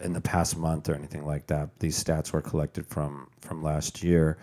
[0.00, 1.78] in the past month or anything like that.
[1.78, 4.38] These stats were collected from, from last year.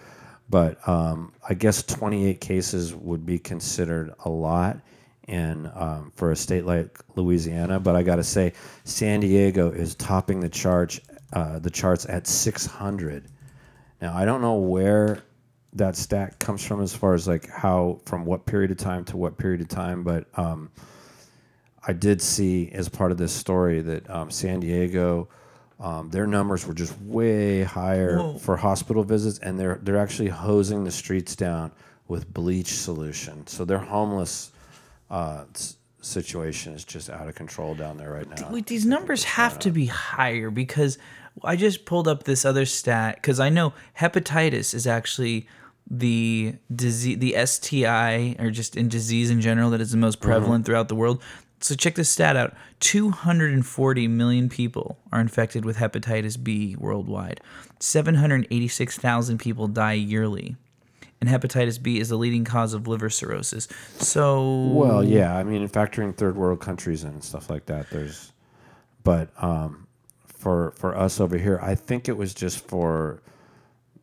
[0.50, 4.80] But um, I guess 28 cases would be considered a lot
[5.28, 7.80] in um, for a state like Louisiana.
[7.80, 8.54] But I got to say,
[8.86, 11.00] San Diego is topping the charts
[11.34, 13.28] uh, the charts at 600.
[14.02, 15.24] Now I don't know where
[15.74, 19.18] that stat comes from as far as like how from what period of time to
[19.18, 20.72] what period of time, but um,
[21.86, 25.30] I did see as part of this story that um, San Diego.
[25.80, 28.38] Um, their numbers were just way higher Whoa.
[28.40, 31.72] for hospital visits, and they're they're actually hosing the streets down
[32.08, 33.46] with bleach solution.
[33.48, 34.52] So their homeless
[35.12, 35.44] uh,
[36.02, 38.50] situation is just out of control down there right now.
[38.52, 40.98] Wait, these numbers have to be higher because
[41.44, 45.48] I just pulled up this other stat because I know hepatitis is actually
[45.90, 50.66] the disease, the STI, or just in disease in general that is the most prevalent
[50.66, 51.22] throughout the world.
[51.60, 57.42] So check this stat out: 240 million people are infected with hepatitis B worldwide.
[57.80, 60.56] 786,000 people die yearly.
[61.20, 63.68] And hepatitis B is the leading cause of liver cirrhosis.
[63.98, 68.34] So Well, yeah, I mean, factoring third world countries and stuff like that, there's,
[69.04, 69.88] but um,
[70.26, 73.22] for for us over here, I think it was just for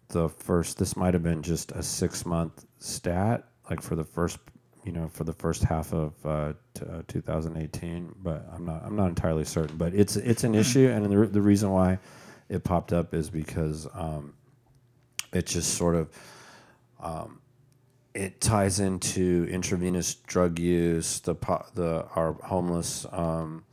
[0.09, 0.79] the first.
[0.79, 4.38] This might have been just a six month stat, like for the first,
[4.85, 8.14] you know, for the first half of uh, t- uh, 2018.
[8.23, 9.77] But I'm not I'm not entirely certain.
[9.77, 11.99] But it's it's an issue, and the, re- the reason why
[12.49, 14.35] it popped up is because um,
[15.33, 16.11] it just sort of
[18.14, 23.64] it ties into intravenous drug use, the po- the our homeless, um,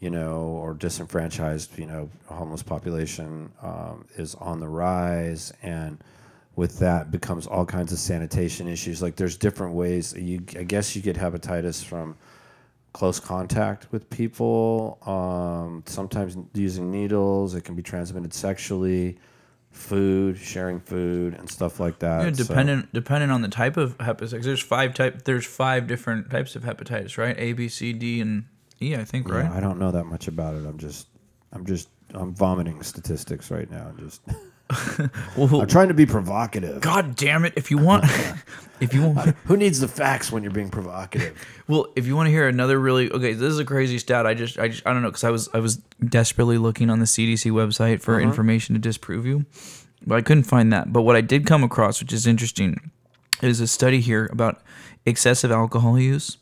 [0.00, 6.02] you know, or disenfranchised, you know, homeless population um, is on the rise, and
[6.56, 9.02] with that becomes all kinds of sanitation issues.
[9.02, 10.14] Like there's different ways.
[10.14, 12.16] You, I guess, you get hepatitis from
[12.94, 14.98] close contact with people.
[15.06, 17.54] Um, sometimes using needles.
[17.54, 19.18] It can be transmitted sexually.
[19.70, 22.24] Food, sharing food, and stuff like that.
[22.24, 24.42] Yeah, So- dependent dependent on the type of hepatitis.
[24.42, 25.24] There's five type.
[25.24, 27.36] There's five different types of hepatitis, right?
[27.38, 28.44] A, B, C, D, and
[28.80, 28.96] E.
[28.96, 29.44] I think, right?
[29.44, 29.54] Yeah?
[29.54, 30.64] I don't know that much about it.
[30.64, 31.08] I'm just,
[31.52, 33.92] I'm just, I'm vomiting statistics right now.
[33.98, 34.22] Just,
[35.36, 36.80] Well, I'm trying to be provocative.
[36.80, 37.52] God damn it!
[37.56, 38.04] If you want,
[38.80, 41.40] if you want, Who needs the facts when you're being provocative?
[41.68, 44.26] well, if you want to hear another really okay, this is a crazy stat.
[44.26, 46.98] I just, I just, I don't know, because I was, I was desperately looking on
[46.98, 48.24] the CDC website for uh-huh.
[48.24, 49.46] information to disprove you,
[50.06, 50.92] but I couldn't find that.
[50.92, 52.90] But what I did come across, which is interesting,
[53.42, 54.60] is a study here about
[55.04, 56.38] excessive alcohol use,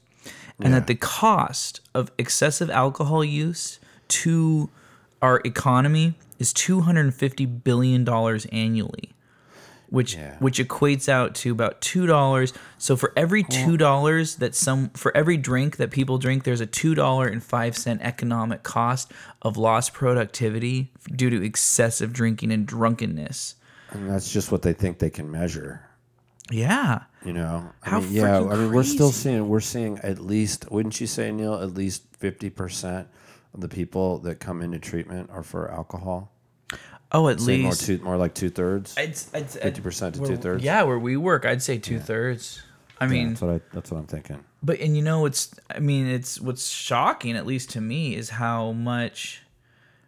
[0.58, 0.78] and Yeah.
[0.78, 4.70] that the cost of excessive alcohol use to
[5.20, 9.10] our economy is two hundred and fifty billion dollars annually
[9.90, 10.36] which Yeah.
[10.40, 12.52] which equates out to about two dollars.
[12.78, 16.66] So for every two dollars that some for every drink that people drink, there's a
[16.66, 22.66] two dollar and five cent economic cost of lost productivity due to excessive drinking and
[22.66, 23.54] drunkenness.
[23.90, 25.88] And that's just what they think they can measure.
[26.50, 27.02] Yeah.
[27.24, 28.38] You know, I How mean, yeah.
[28.40, 31.54] I mean, we're still seeing, we're seeing at least, wouldn't you say, Neil?
[31.54, 33.06] At least fifty percent
[33.56, 36.30] the people that come into treatment are for alcohol.
[37.12, 38.96] Oh, at Say more two, more like two thirds.
[38.98, 40.64] I'd, I'd, I'd 50% to two-thirds?
[40.64, 42.60] Yeah, where we work, I'd say two thirds.
[43.00, 44.42] I mean, that's what I, that's what I'm thinking.
[44.62, 48.30] But and you know it's I mean it's what's shocking at least to me is
[48.30, 49.42] how much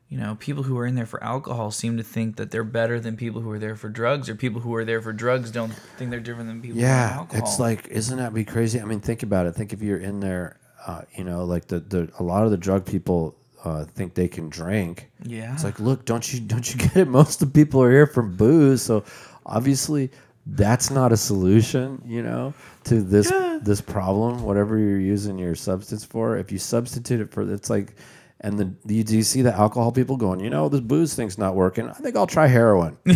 [0.09, 2.99] you know people who are in there for alcohol seem to think that they're better
[2.99, 5.73] than people who are there for drugs or people who are there for drugs don't
[5.99, 7.45] think they're different than people who are Yeah, alcohol.
[7.47, 8.81] it's like, isn't that be crazy?
[8.81, 9.55] I mean, think about it.
[9.55, 10.57] Think if you're in there,
[10.87, 14.29] uh, you know, like the, the a lot of the drug people uh, think they
[14.29, 15.11] can drink.
[15.25, 15.53] yeah.
[15.53, 17.09] It's like, look, don't you don't you get it?
[17.09, 19.05] Most of the people are here from booze, so
[19.45, 20.11] obviously
[20.47, 23.31] that's not a solution, you know, to this
[23.63, 24.45] this problem.
[24.45, 27.95] Whatever you're using your substance for, if you substitute it for, it's like,
[28.41, 31.37] and the you, do you see the alcohol people going, you know, this booze thing's
[31.37, 31.89] not working.
[31.89, 32.97] I think I'll try heroin.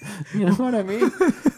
[0.34, 1.10] you know what I mean?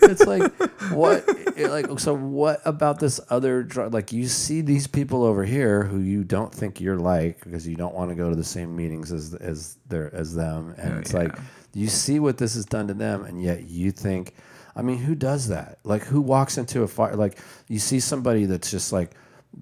[0.03, 0.53] It's like
[0.93, 1.27] what,
[1.59, 2.15] like so.
[2.15, 3.93] What about this other drug?
[3.93, 7.77] Like you see these people over here who you don't think you're like because you
[7.77, 10.99] don't want to go to the same meetings as as their as them, and Oh,
[10.99, 11.37] it's like
[11.75, 14.35] you see what this has done to them, and yet you think,
[14.75, 15.79] I mean, who does that?
[15.85, 17.17] Like who walks into a fire?
[17.17, 19.13] Like you see somebody that's just like.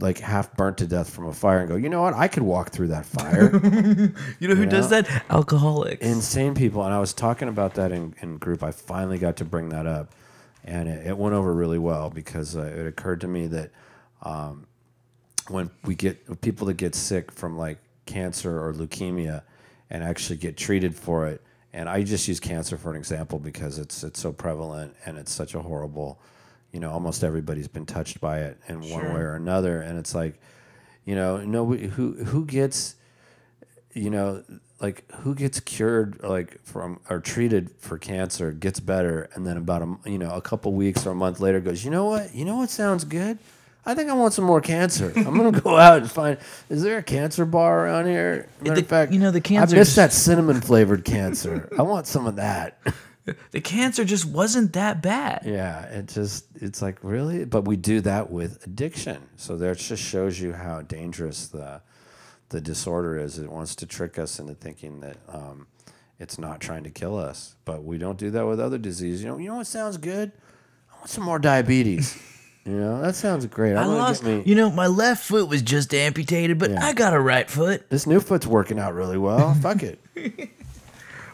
[0.01, 2.15] Like half burnt to death from a fire, and go, you know what?
[2.15, 3.51] I could walk through that fire.
[4.39, 5.01] you know who does know?
[5.01, 5.25] that?
[5.31, 6.05] Alcoholics.
[6.05, 9.45] insane people and i was talking about that in, in group i finally got to
[9.45, 10.15] bring that up
[10.65, 13.71] and it, it went over really well because uh, it occurred to me that
[14.23, 14.67] um,
[15.49, 19.43] when we get people that get sick from like cancer or leukemia
[19.91, 23.79] and actually get treated for it and i just use cancer for an example because
[23.79, 26.21] it's it's so prevalent and it's such a horrible
[26.73, 29.81] you know, almost everybody's been touched by it in one way or another.
[29.81, 30.39] And it's like,
[31.05, 32.97] you know, no, who who gets,
[33.95, 34.43] you know,
[34.81, 39.83] like who gets cured like from or treated for cancer gets better, and then about
[39.83, 42.45] a you know a couple weeks or a month later goes, you know what, you
[42.45, 43.39] know what sounds good.
[43.87, 45.11] I think I want some more cancer.
[45.17, 46.37] I'm gonna go out and find.
[46.69, 48.47] Is there a cancer bar around here?
[48.61, 51.71] Matter The- of fact, you know, the cancer I miss that cinnamon flavored cancer.
[51.79, 52.79] I want some of that.
[53.51, 55.43] The cancer just wasn't that bad.
[55.45, 59.23] Yeah, it just it's like really, but we do that with addiction.
[59.37, 61.81] So that just shows you how dangerous the
[62.51, 63.39] the disorder is.
[63.39, 65.67] It wants to trick us into thinking that um,
[66.19, 69.23] it's not trying to kill us, but we don't do that with other diseases.
[69.23, 70.33] You know, you know what sounds good?
[70.93, 72.21] I want some more diabetes.
[72.65, 73.77] you know, that sounds great.
[73.77, 74.43] I, I lost, me.
[74.47, 76.85] you know, my left foot was just amputated, but Yeah.
[76.85, 77.89] I got a right foot.
[77.91, 79.55] this new foot's working out really well.
[79.55, 80.01] Fuck it.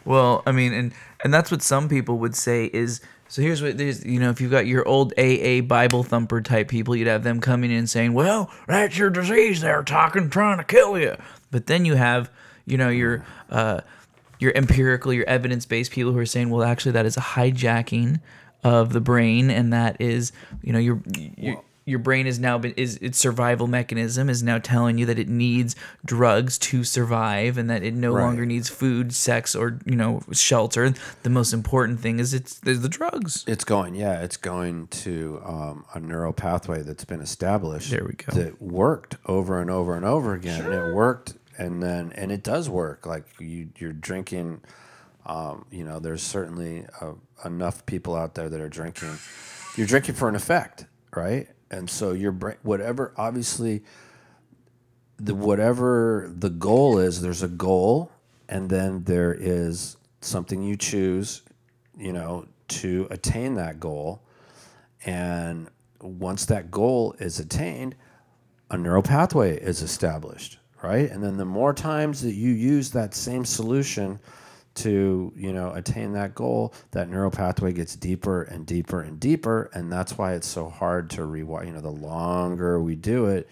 [0.05, 0.93] Well, I mean, and
[1.25, 3.01] and that's what some people would say is.
[3.29, 6.67] So here's what there's, you know, if you've got your old AA Bible thumper type
[6.67, 9.61] people, you'd have them coming in saying, "Well, that's your disease.
[9.61, 11.17] They're talking, trying to kill you."
[11.49, 12.29] But then you have,
[12.67, 13.81] you know, your uh,
[14.37, 18.21] your empirical, your evidence based people who are saying, "Well, actually, that is a hijacking
[18.63, 22.73] of the brain, and that is, you know, your your your brain is now been
[22.77, 27.69] is its survival mechanism is now telling you that it needs drugs to survive, and
[27.69, 28.23] that it no Right.
[28.23, 30.93] longer needs food, sex, or you know, shelter.
[31.23, 33.43] The most important thing is it's there's the drugs.
[33.47, 37.91] It's going, yeah, it's going to um, a neural pathway that's been established.
[37.91, 38.33] There we go.
[38.33, 42.43] That worked over and over and over again, and it worked, and then and it
[42.43, 43.05] does work.
[43.05, 44.61] Like you, you're drinking.
[45.27, 49.17] Um, you know, there's certainly uh, enough people out there that are drinking.
[49.75, 51.47] You're drinking for an effect, right?
[51.75, 53.83] And so your brain, whatever, obviously,
[55.17, 58.11] the whatever the goal is, there's a goal,
[58.47, 61.41] and then there is something you choose,
[61.97, 64.21] you know, to attain that goal.
[65.05, 67.95] And once that goal is attained,
[68.71, 71.11] a neural pathway is established, right?
[71.11, 74.19] And then the more times that you use that same solution
[74.75, 79.69] to, you know, attain that goal, that neural pathway gets deeper and deeper and deeper,
[79.73, 81.65] and that's why it's so hard to rewire.
[81.65, 83.49] You know, the longer we do it,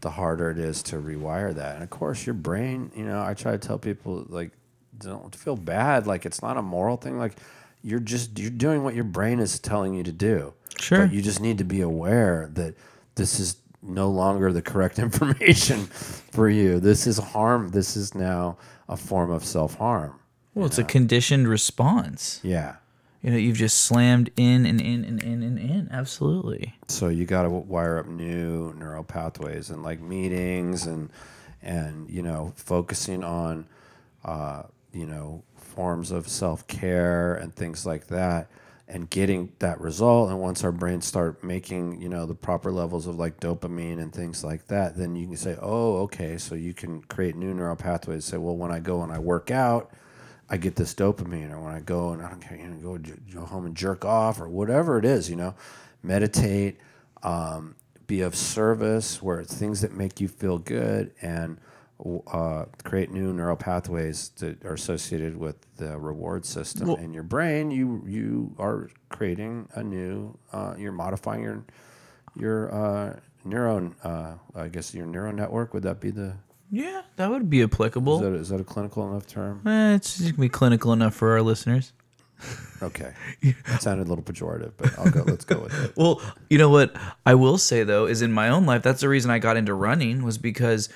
[0.00, 1.74] the harder it is to rewire that.
[1.74, 4.52] And of course, your brain, you know, I try to tell people like
[4.98, 7.36] don't feel bad, like it's not a moral thing, like
[7.82, 10.54] you're just you're doing what your brain is telling you to do.
[10.78, 11.06] Sure.
[11.06, 12.74] But you just need to be aware that
[13.14, 16.80] this is no longer the correct information for you.
[16.80, 17.68] This is harm.
[17.68, 18.56] This is now
[18.88, 20.18] a form of self harm.
[20.54, 22.40] Well, it's a conditioned response.
[22.42, 22.76] Yeah.
[23.22, 25.88] You know, you've just slammed in and in and in and in.
[25.90, 26.74] Absolutely.
[26.88, 31.10] So you got to wire up new neural pathways and like meetings and
[31.62, 33.66] and you know focusing on
[34.24, 38.48] uh, you know forms of self care and things like that
[38.86, 43.06] and getting that result and once our brains start making you know the proper levels
[43.06, 46.74] of like dopamine and things like that then you can say oh okay so you
[46.74, 49.90] can create new neural pathways say well when i go and i work out
[50.50, 53.12] I get this dopamine, or when I go and I don't care, you know, go,
[53.32, 55.54] go home and jerk off, or whatever it is, you know,
[56.02, 56.78] meditate,
[57.22, 57.74] um,
[58.06, 61.58] be of service, where it's things that make you feel good, and
[62.32, 67.22] uh, create new neural pathways that are associated with the reward system Well- in your
[67.22, 67.70] brain.
[67.70, 71.64] You you are creating a new, uh, you're modifying your
[72.36, 75.72] your uh, neuron, uh, I guess your neural network.
[75.72, 76.34] Would that be the
[76.70, 78.16] Yeah, that would be applicable.
[78.16, 79.66] is that, is that a clinical enough term?
[79.66, 81.92] Eh, it's just gonna be clinical enough for our listeners.
[82.82, 83.12] Okay.
[83.66, 85.22] That sounded a little pejorative, but I'll go.
[85.22, 85.92] Let's go with it.
[85.96, 89.08] Well, you know what I will say though is in my own life, that's the
[89.08, 90.88] reason I got into running was because,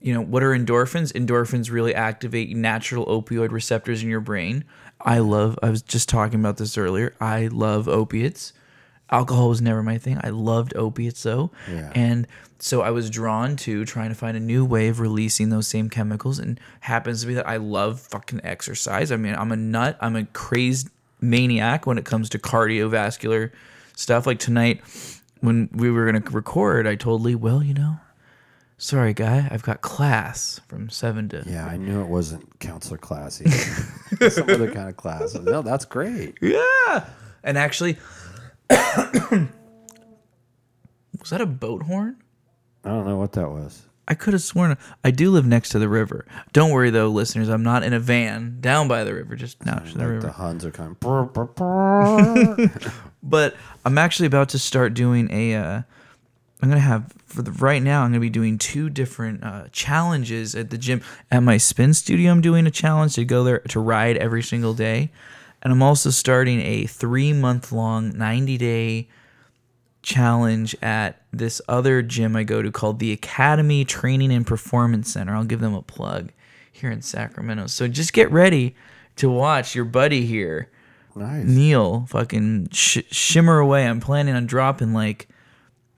[0.00, 1.12] you know, what are endorphins?
[1.12, 4.64] Endorphins really activate natural opioid receptors in your brain.
[5.00, 5.58] I love.
[5.62, 7.14] I was just talking about this earlier.
[7.20, 8.52] I love opiates.
[9.10, 10.18] Alcohol was never my thing.
[10.22, 11.92] I loved opiates though, Yeah.
[11.94, 12.26] and
[12.58, 15.88] so I was drawn to trying to find a new way of releasing those same
[15.90, 16.38] chemicals.
[16.38, 19.12] And happens to be that I love fucking exercise.
[19.12, 19.96] I mean, I'm a nut.
[20.00, 20.88] I'm a crazed
[21.20, 23.50] maniac when it comes to cardiovascular
[23.94, 24.26] stuff.
[24.26, 24.80] Like tonight,
[25.40, 27.98] when we were gonna record, I told Lee, "Well, you know,
[28.78, 33.48] sorry, guy, I've got class from seven to Yeah, I knew it wasn't counselor classy.
[34.30, 35.34] Some other kind of class.
[35.34, 36.34] No, that's great.
[36.40, 37.04] yeah."
[37.44, 37.96] And actually,
[38.70, 39.48] was
[41.30, 42.16] that a boat horn?
[42.84, 43.82] I don't know what that was.
[44.08, 46.26] I could have sworn I do live next to the river.
[46.52, 47.48] Don't worry though, listeners.
[47.48, 50.26] I'm not in a van down by the river, just next to the Like river.
[50.28, 52.92] the Huns are kind of.
[53.22, 55.54] But I'm actually about to start doing a.
[55.56, 55.82] Uh,
[56.62, 58.02] I'm gonna have for the right now.
[58.02, 61.02] I'm gonna be doing two different uh, challenges at the gym.
[61.32, 64.74] At my spin studio, I'm doing a challenge to go there to ride every single
[64.74, 65.10] day,
[65.66, 69.08] and I'm also starting a three month long, 90 day
[70.00, 75.34] challenge at this other gym I go to called the Academy Training and Performance Center.
[75.34, 76.30] I'll give them a plug
[76.70, 77.66] here in Sacramento.
[77.66, 78.76] So just get ready
[79.16, 80.70] to watch your buddy here,
[81.16, 81.44] Nice.
[81.44, 83.88] Neil, fucking sh- shimmer away.
[83.88, 85.26] I'm planning on dropping like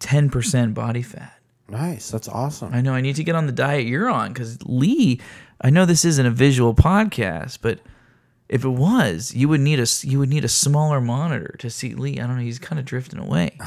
[0.01, 1.39] 10% body fat.
[1.69, 2.11] Nice.
[2.11, 2.73] That's awesome.
[2.73, 5.21] I know I need to get on the diet you're on because Lee.
[5.61, 7.81] I know this isn't a visual podcast, but
[8.49, 11.95] if it was, you would need a you would need a smaller monitor to see
[11.95, 12.19] Lee.
[12.21, 12.43] I don't know.
[12.43, 13.59] He's kind of drifting away.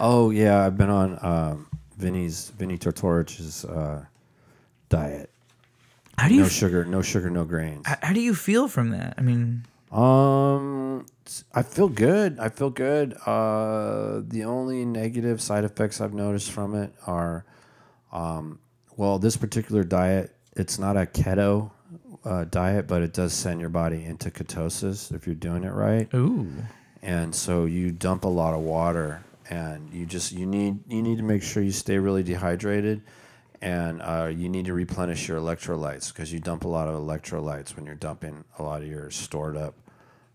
[0.00, 4.04] Oh yeah, I've been on um, Vinnie's Vinnie Tortorich's uh,
[4.88, 5.30] diet.
[6.18, 7.84] How do you No f- sugar, no sugar, no grains.
[7.88, 9.14] h- how do you feel from that?
[9.18, 11.06] I mean, Um,
[11.54, 12.38] I feel good.
[12.38, 13.14] I feel good.
[13.26, 17.44] Uh, the only negative side effects I've noticed from it are,
[18.12, 18.58] um,
[18.96, 21.70] well, this particular diet, it's not a keto
[22.24, 26.12] uh, diet, but it does send your body into ketosis if you're doing it right.
[26.14, 26.50] ooh,
[27.02, 31.18] and so you dump a lot of water and you just you need you need
[31.18, 33.02] to make sure you stay really dehydrated
[33.60, 37.76] and uh, you need to replenish your electrolytes because you dump a lot of electrolytes
[37.76, 39.74] when you're dumping a lot of your stored up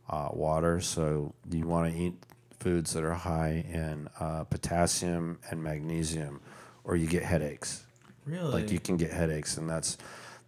[0.10, 2.14] uh, water so you want to eat
[2.60, 6.40] foods that are high in uh, potassium and magnesium
[6.84, 7.86] or you get headaches
[8.26, 8.52] really?
[8.52, 9.98] like you can get headaches and that's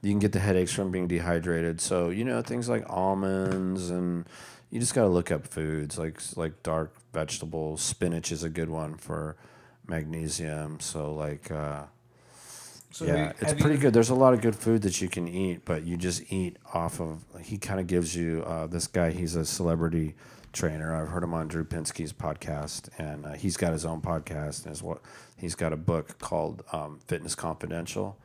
[0.01, 1.79] you can get the headaches from being dehydrated.
[1.79, 4.25] So you know things like almonds and
[4.69, 7.81] you just got to look up foods like like dark vegetables.
[7.81, 9.35] Spinach is a good one for
[9.87, 10.79] magnesium.
[10.79, 11.83] So like uh,
[12.99, 13.93] yeah it's pretty good.
[13.93, 16.99] There's a lot of good food that you can eat but you just eat off
[16.99, 20.15] of he kind of gives you uh, this guy he's a celebrity
[20.51, 20.95] trainer.
[20.95, 24.71] I've heard him on drew pinsky's podcast and uh, he's got his own podcast and
[24.71, 24.99] his, what
[25.37, 28.17] he's got a book called um, fitness confidential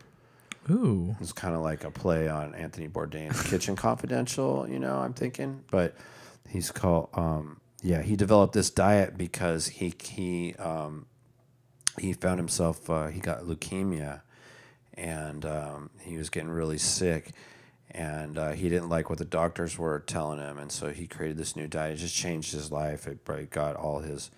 [0.70, 5.12] Ooh, it's kind of like a play on Anthony Bourdain's Kitchen Confidential, you know, I'm
[5.12, 5.62] thinking.
[5.70, 5.94] But
[6.48, 11.06] he's called, um, yeah, he developed this diet because he, he, um,
[12.00, 14.22] he found himself, uh, he got leukemia
[14.94, 17.32] and um, he was getting really sick.
[17.92, 20.58] And uh, he didn't like what the doctors were telling him.
[20.58, 21.94] And so he created this new diet.
[21.94, 23.06] It just changed his life.
[23.06, 24.30] It got all his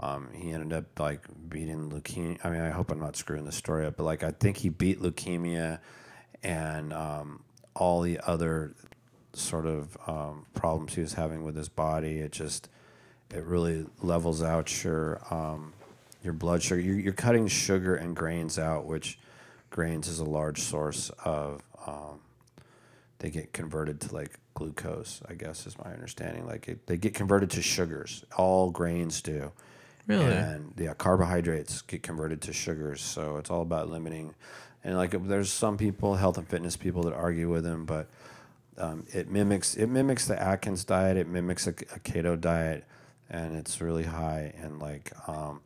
[0.00, 2.38] um, he ended up like beating leukemia.
[2.44, 4.68] I mean, I hope I'm not screwing the story up, but like I think he
[4.68, 5.80] beat leukemia
[6.42, 7.42] and um,
[7.74, 8.74] all the other
[9.34, 12.18] sort of um, problems he was having with his body.
[12.18, 12.68] It just
[13.30, 15.72] it really levels out your um,
[16.22, 16.80] your blood sugar.
[16.80, 19.18] You're, you're cutting sugar and grains out, which
[19.70, 21.62] grains is a large source of.
[21.86, 22.20] Um,
[23.18, 25.22] they get converted to like glucose.
[25.28, 26.44] I guess is my understanding.
[26.44, 28.24] Like it, they get converted to sugars.
[28.36, 29.52] All grains do.
[30.06, 30.24] Really?
[30.24, 34.34] And yeah, carbohydrates get converted to sugars, so it's all about limiting.
[34.84, 38.08] And like, there's some people, health and fitness people, that argue with him, but
[38.78, 41.16] um, it mimics it mimics the Atkins diet.
[41.16, 42.84] It mimics a, a keto diet,
[43.30, 45.60] and it's really high in like um,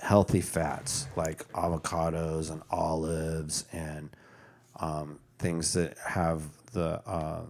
[0.00, 4.10] healthy fats, like avocados and olives and
[4.80, 7.42] um, things that have the uh,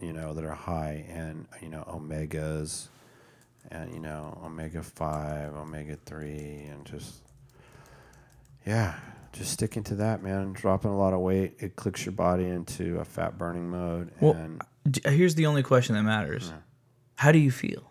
[0.00, 2.88] you know that are high in you know omegas
[3.70, 6.28] and you know omega 5 omega 3
[6.70, 7.22] and just
[8.66, 8.94] yeah
[9.32, 11.56] just sticking to that man dropping a lot of weight.
[11.58, 14.62] It clicks your body into a fat burning mode Well, and
[15.04, 16.50] Here's the only question that matters:
[17.16, 17.90] How do you feel?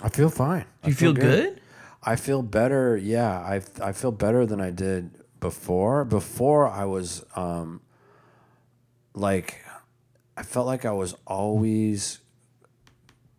[0.00, 0.64] i feel fine.
[0.84, 1.60] Do you feel good?
[2.04, 6.04] i feel better yeah i, I feel better than i did before.
[6.04, 7.80] Before i was um
[9.14, 9.64] like
[10.36, 12.20] i felt like i was always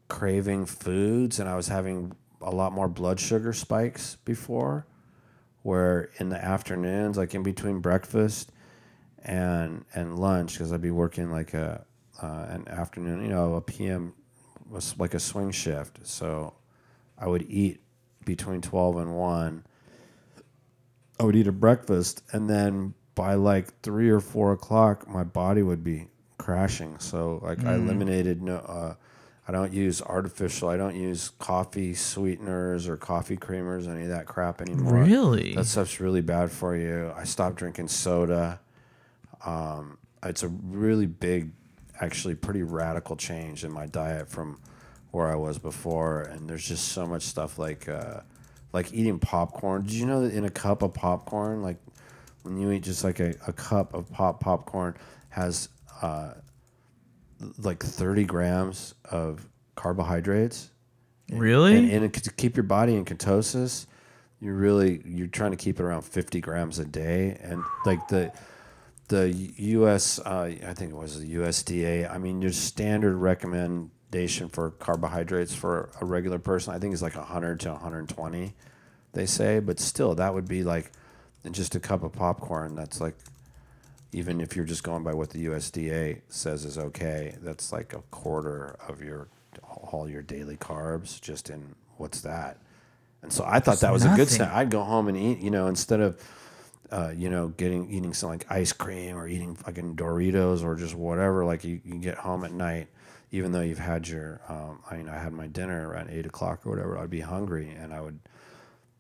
[0.10, 4.86] craving foods and I was having a lot more blood sugar spikes before
[5.62, 8.52] where in the afternoons like in between breakfast
[9.24, 11.86] and and lunch because I'd be working like a
[12.22, 14.14] uh, an afternoon you know a PM
[14.70, 16.06] was like a swing shift.
[16.06, 16.54] So
[17.18, 17.82] I would eat
[18.26, 19.66] between 12 and 1
[21.20, 25.62] I would eat a breakfast and then by like 3 or 4 o'clock my body
[25.62, 26.08] would be
[26.38, 26.98] crashing.
[27.00, 28.94] So like I eliminated no uh,
[29.50, 30.70] I don't use artificial.
[30.70, 35.02] I don't use coffee sweeteners or coffee creamers, any of that crap anymore.
[35.02, 35.56] Really?
[35.56, 37.12] That stuff's really bad for you.
[37.18, 38.60] I stopped drinking soda.
[39.44, 41.50] Um, it's a really big,
[42.00, 44.60] actually pretty radical change in my diet from
[45.10, 46.22] where I was before.
[46.22, 48.20] And there's just so much stuff like uh,
[48.72, 49.82] like eating popcorn.
[49.82, 51.78] Did you know that in a cup of popcorn, like
[52.44, 54.96] when you eat just like a, a cup of pop popcorn
[55.30, 55.70] has
[56.04, 56.34] uh,
[57.58, 60.72] like 30 grams of carbohydrates
[61.32, 61.78] really?
[61.78, 63.86] and, and to keep your body in ketosis
[64.42, 68.32] you're really you're trying to keep it around 50 grams a day and like the
[69.08, 74.72] the us uh, i think it was the usda i mean your standard recommendation for
[74.72, 76.74] carbohydrates for a regular person.
[76.74, 78.54] I think is like 100 to 120,
[79.14, 79.60] they say.
[79.60, 80.92] But still, that would be like
[81.52, 82.76] just a cup of popcorn.
[82.76, 83.16] That's like
[84.12, 88.02] even if you're just going by what the USDA says is okay, that's like a
[88.12, 89.28] quarter of your
[89.68, 92.58] all your daily carbs just in what's that.
[93.22, 94.28] And so I thought that was a good nothing.
[94.28, 94.54] snack.
[94.54, 96.22] I'd go home and eat, you know, instead of
[96.92, 100.96] uh, you know, getting eating some like ice cream or eating fucking Doritos or just
[100.96, 101.46] whatever.
[101.46, 102.88] Like you, you get home at night,
[103.32, 106.66] even though you've had your, um, I mean, I had my dinner around eight o'clock
[106.66, 106.98] or whatever.
[106.98, 108.20] I'd be hungry and I would,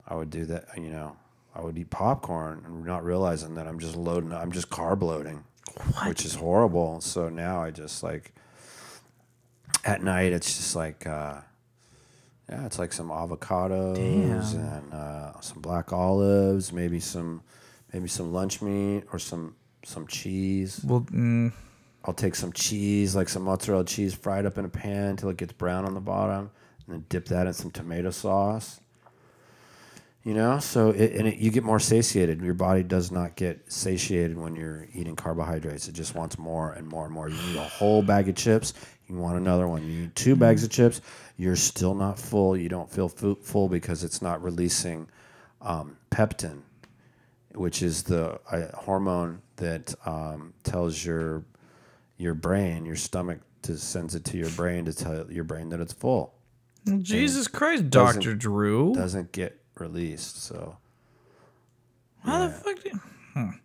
[0.07, 0.68] I would do that.
[0.78, 1.18] You know,
[1.55, 4.31] I would eat popcorn and not realizing that I'm just loading.
[4.33, 5.43] I'm just carb loading,
[6.05, 7.01] which is horrible.
[7.01, 8.33] So now I just like
[9.85, 10.33] at night.
[10.33, 11.05] It's just like.
[11.07, 11.41] Uh,
[12.49, 14.59] yeah, it's like some avocados Damn.
[14.59, 17.43] and uh, some black olives, maybe some,
[17.93, 20.81] maybe some lunch meat or some some cheese.
[20.83, 21.53] Well, mm,
[22.05, 25.37] I'll take some cheese, like some mozzarella cheese, fried up in a pan until it
[25.37, 26.49] gets brown on the bottom,
[26.85, 28.79] and then dip that in some tomato sauce.
[30.24, 32.41] You know, so it, and it, you get more satiated.
[32.41, 35.88] Your body does not get satiated when you're eating carbohydrates.
[35.88, 37.30] It just wants more and more and more.
[37.30, 38.74] You need a whole bag of chips.
[39.07, 39.82] You want another one.
[39.88, 40.99] You need two bags of chips.
[41.38, 42.57] You're still not full.
[42.57, 45.07] You don't feel fu- full because it's not releasing
[45.61, 46.61] um, leptin,
[47.55, 51.45] which is the uh, hormone that um, tells your
[52.17, 55.80] your brain, your stomach, to sends it to your brain to tell your brain that
[55.80, 56.34] it's full.
[57.01, 58.93] Jesus Christ, Doctor Drew.
[58.93, 60.43] Doesn't get released.
[60.43, 60.77] So
[62.23, 62.84] How the fuck?
[62.84, 62.99] Do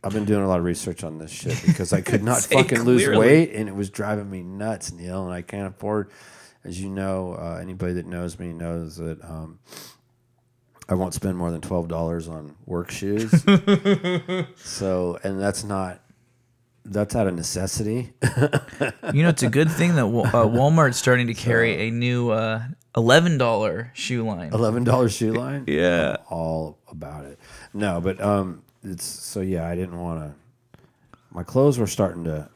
[0.03, 2.83] I've been doing a lot of research on this shit because I could not fucking
[2.83, 5.25] lose weight, and it was driving me nuts, Neil.
[5.25, 6.11] And I can't afford,
[6.65, 9.59] as you know, uh, anybody that knows me knows that um,
[10.89, 13.31] I won't spend more than twelve dollars on work shoes.
[14.57, 16.01] so, and that's not.
[16.87, 18.12] That's out of necessity.
[19.15, 20.07] you know, it's a good thing that uh,
[20.45, 22.62] Walmart's starting to carry a new uh,
[22.97, 24.53] eleven dollar shoe line.
[24.53, 25.65] Eleven dollar shoe line.
[25.67, 26.17] Yeah.
[26.31, 27.39] all about it.
[27.73, 29.67] No, but um, it's so yeah.
[29.69, 30.81] I didn't want to.
[31.31, 32.49] My clothes were starting to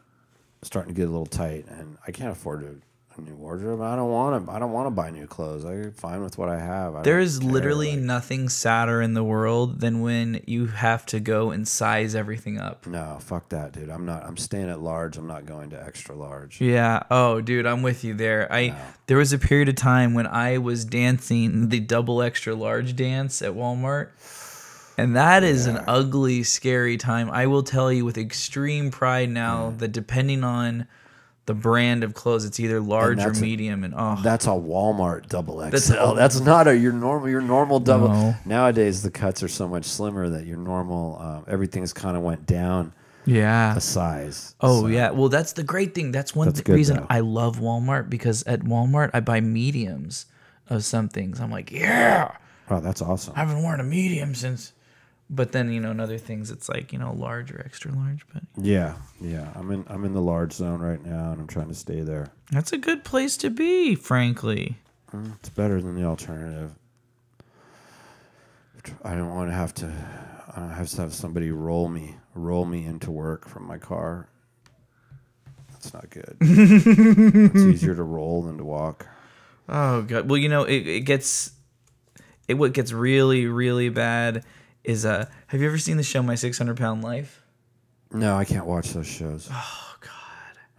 [0.63, 2.75] starting to get a little tight, and I can't afford a,
[3.19, 3.81] a new wardrobe.
[3.81, 4.53] I don't want to.
[4.53, 5.65] I don't want to buy new clothes.
[5.65, 6.95] I'm fine with what I have.
[6.97, 11.21] I There care, literally like- nothing sadder in the world than when you have to
[11.21, 12.87] go and size everything up.
[12.87, 13.19] no.
[13.21, 13.91] Fuck that, dude.
[13.91, 14.25] I'm not.
[14.25, 15.17] I'm staying at large.
[15.17, 16.61] I'm not going to extra large.
[16.61, 17.03] Yeah.
[17.11, 18.51] Oh, dude, I'm with you there.
[18.53, 18.75] I
[19.07, 23.43] there was a period of time when I was dancing the double extra large dance
[23.43, 24.11] at Walmart.
[24.99, 27.31] And that is an ugly, scary time.
[27.31, 29.79] I will tell you with extreme pride now mm.
[29.79, 30.89] that depending on
[31.49, 33.83] the brand of clothes, it's either large or that's a- medium.
[33.83, 35.71] And oh, That's a Walmart double XL.
[35.71, 38.09] That's That's, a- not a your normal your normal double.
[38.11, 38.35] No.
[38.45, 42.47] Nowadays the cuts are so much slimmer that your normal um, everything's kind of went
[42.47, 42.93] down
[43.25, 43.75] yeah.
[43.77, 44.55] a size.
[44.61, 46.13] Oh So- yeah, well that's the great thing.
[46.13, 47.07] That's one That's th- good, reason though.
[47.11, 50.27] I love Walmart because at Walmart I buy mediums
[50.71, 51.41] of some things.
[51.41, 52.37] I'm like, yeah,
[52.71, 53.33] Wow, that's awesome.
[53.35, 54.73] I haven't worn a medium since.
[55.31, 58.27] But then you know, in other things, it's like you know, large or extra large.
[58.33, 59.53] But Yeah, yeah.
[59.55, 62.33] I'm in I'm in the large zone right now, and I'm trying to stay there.
[62.51, 64.79] that's a good place to be, frankly.
[65.13, 66.73] Mm, it's better than the alternative.
[69.05, 69.93] I don't want to have to.
[70.57, 74.29] I don't have to have somebody roll me roll me into work from my car.
[75.73, 76.37] That's not good.
[76.41, 79.07] it's easier to roll than to walk.
[79.69, 80.29] Oh god.
[80.29, 81.53] Well, you know, it, it gets
[82.49, 84.45] it what gets really really bad
[84.89, 85.27] is uh.
[85.49, 87.43] Have you ever seen the show My Six Hundred Pound Life?
[88.11, 89.49] No, I can't watch those shows.
[89.53, 90.13] Oh god.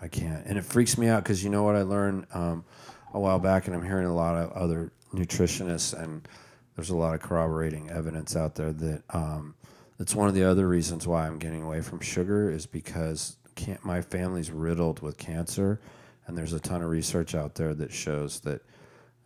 [0.01, 2.65] I can't, and it freaks me out because you know what I learned um,
[3.13, 6.27] a while back, and I'm hearing a lot of other nutritionists, and
[6.75, 9.55] there's a lot of corroborating evidence out there that um,
[9.97, 13.83] that's one of the other reasons why I'm getting away from sugar is because can't,
[13.85, 15.79] my family's riddled with cancer,
[16.25, 18.61] and there's a ton of research out there that shows that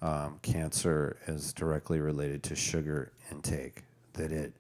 [0.02, 3.84] um, cancer is directly related to sugar intake.
[4.14, 4.54] That it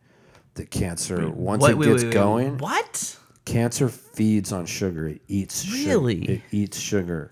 [0.55, 3.17] that cancer once Wait, it wait, gets wait, wait, going, What?
[3.45, 5.07] cancer feeds on sugar.
[5.07, 5.89] It eats sugar.
[5.89, 6.23] Really?
[6.25, 7.31] It eats sugar.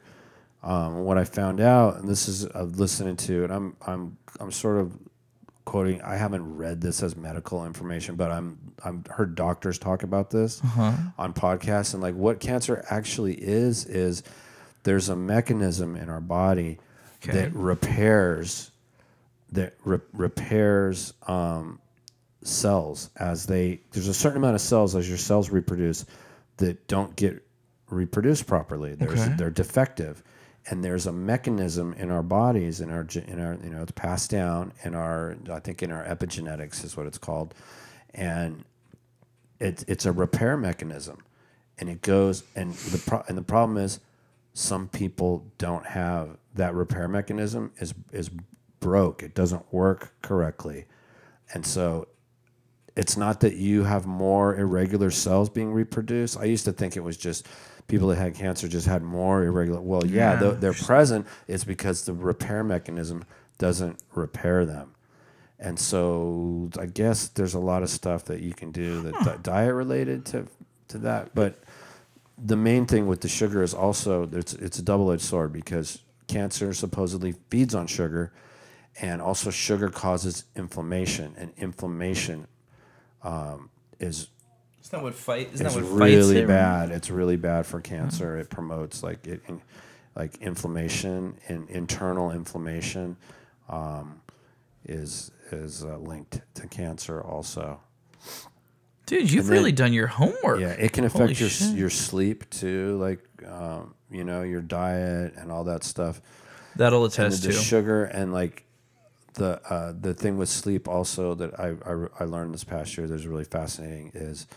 [0.64, 4.52] Um, what I found out, and this is uh, listening to, and I'm I'm I'm
[4.52, 4.96] sort of
[5.66, 6.02] quoting.
[6.04, 10.62] I haven't read this as medical information, but I'm I'm heard doctors talk about this
[11.18, 14.22] on podcasts, and like what cancer actually is is
[14.84, 16.78] there's a mechanism in our body
[17.26, 18.70] that repairs
[19.52, 21.80] that re- repairs um,
[22.44, 26.06] cells as they there's a certain amount of cells as your cells reproduce
[26.58, 27.46] that don't get
[27.90, 28.96] reproduced properly.
[28.96, 29.34] There's Okay.
[29.38, 30.24] they're defective,
[30.70, 34.32] and there's a mechanism in our bodies in our in our you know it's passed
[34.32, 37.54] down in our I think in our epigenetics is what it's called,
[38.14, 38.64] and
[39.60, 41.24] it's it's a repair mechanism,
[41.78, 44.00] and it goes and the pro- and the problem is
[44.54, 48.30] some people don't have that repair mechanism is is
[48.80, 49.22] broke.
[49.22, 50.86] It doesn't work correctly,
[51.54, 52.08] and so
[52.96, 56.38] it's not that you have more irregular cells being reproduced.
[56.38, 57.48] I used to think it was just
[57.88, 59.82] people that had cancer just had more irregular.
[59.82, 61.28] Well, yeah, Yeah, they're, they're present.
[61.48, 63.24] It's because the repair mechanism
[63.58, 64.94] doesn't repair them.
[65.60, 69.38] And so I guess there's a lot of stuff that you can do that di-
[69.44, 70.48] diet related to
[70.88, 71.36] to that.
[71.36, 71.64] But
[72.44, 76.00] the main thing with the sugar is also it's it's a double edged sword because
[76.28, 78.34] cancer supposedly feeds on sugar,
[79.00, 82.48] and also sugar causes inflammation, and inflammation
[83.24, 83.70] um,
[84.00, 84.28] is
[84.82, 85.50] Isn't that what fight?
[85.54, 86.48] Isn't it's that what fights really it?
[86.48, 86.92] bad.
[86.92, 88.38] It's really bad for cancer.
[88.38, 89.42] It promotes like it,
[90.16, 93.18] like inflammation and internal inflammation
[93.70, 94.22] um,
[94.86, 97.80] is is uh, linked to cancer also.
[99.06, 100.60] Dude, you've then- really done your homework.
[100.62, 101.76] Yeah, it can Holy affect your shit.
[101.76, 106.22] your sleep too, like um, you know your diet and all that stuff.
[106.78, 107.60] That'll attest the, the to.
[107.60, 108.64] sugar and like
[109.34, 113.08] the uh, the thing with sleep also that I, I I learned this past year
[113.08, 114.48] that's really fascinating is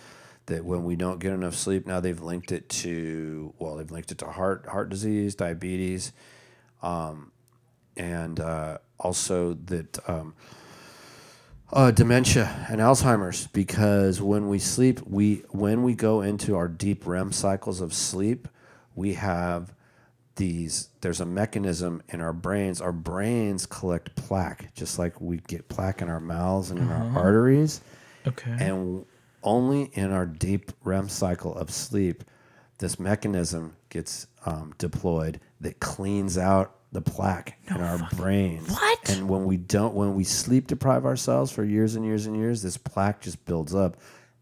[0.46, 4.12] that when we don't get enough sleep, now they've linked it to well, they've linked
[4.12, 6.12] it to heart heart disease, diabetes,
[6.82, 7.32] um,
[7.96, 10.34] and uh, also that um,
[11.72, 17.06] uh, dementia and Alzheimer's because when we sleep, we when we go into our deep
[17.06, 18.48] REM cycles of sleep,
[18.94, 19.72] we have
[20.37, 20.89] these.
[21.01, 22.80] There's a mechanism in our brains.
[22.80, 27.18] Our brains collect plaque, just like we get plaque in our mouths and in our
[27.18, 27.80] arteries,
[28.26, 28.57] Okay.
[28.59, 29.05] and
[29.43, 32.24] only in our deep REM cycle of sleep,
[32.78, 38.70] this mechanism gets um, deployed that cleans out the plaque in our brains.
[38.70, 39.11] What?
[39.11, 42.62] And when we don't, when we sleep deprive ourselves for years and years and years,
[42.62, 43.97] this plaque just builds up,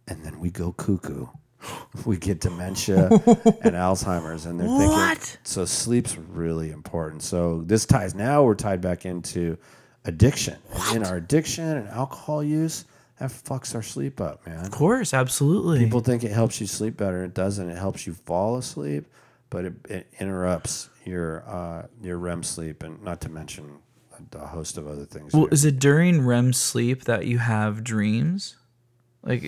[0.06, 1.26] and then we go cuckoo.
[2.06, 4.88] We get dementia and Alzheimer's, and they're thinking.
[4.88, 5.38] What?
[5.44, 7.22] So sleep's really important.
[7.22, 8.42] So this ties now.
[8.42, 9.58] We're tied back into
[10.04, 10.56] addiction.
[10.72, 12.86] And in our addiction and alcohol use,
[13.18, 14.64] that fucks our sleep up, man.
[14.64, 15.78] of course, absolutely.
[15.78, 17.24] People think it helps you sleep better.
[17.24, 17.70] It doesn't.
[17.70, 19.06] It helps you fall asleep,
[19.50, 23.78] but it, it interrupts your uh, your REM sleep, and not to mention
[24.34, 25.32] a, host of other things.
[25.32, 25.52] well, here.
[25.52, 28.56] is it during REM sleep that you have dreams?
[29.22, 29.44] Like,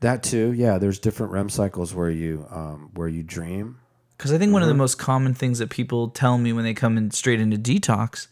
[0.00, 0.78] that too, yeah.
[0.78, 3.78] There's different REM cycles where you um, where you dream.
[4.16, 4.78] because I think one of the Mm-hmm.
[4.78, 8.28] most common things that people tell me when they come in straight into detox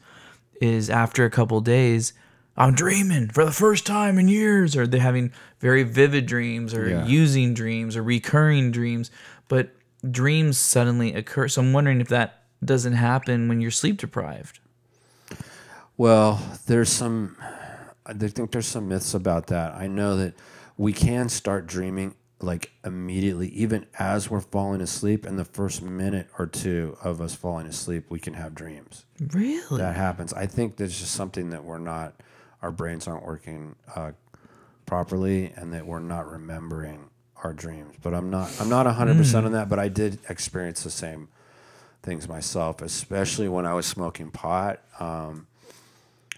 [0.61, 2.13] is after a couple days,
[2.57, 6.89] I'm dreaming for the first time in years, or they're having very vivid dreams, or
[6.89, 7.07] Yeah.
[7.07, 9.11] using dreams, or recurring dreams.
[9.49, 9.71] But
[10.11, 11.49] dreams suddenly occur.
[11.49, 14.61] So I'm wondering if that doesn't happen when you're sleep deprived.
[15.97, 17.37] Well, there's some.
[18.07, 19.75] I think there's some myths about that.
[19.75, 20.35] I know that
[20.77, 25.25] we can start dreaming like immediately, even as we're falling asleep.
[25.25, 29.05] In the first minute or two of us falling asleep, we can have dreams.
[29.33, 29.79] Really?
[29.79, 30.33] That happens.
[30.35, 32.15] I think there's just something that we're not.
[32.63, 34.13] Our brains aren't working uh,
[34.85, 37.11] properly, and that we're not remembering
[37.43, 37.97] our dreams.
[38.03, 38.51] But I'm not.
[38.61, 39.69] I'm not 100 percent on that.
[39.69, 41.29] But I did experience the same
[42.03, 44.81] things myself, especially when I was smoking pot.
[45.01, 45.47] Um,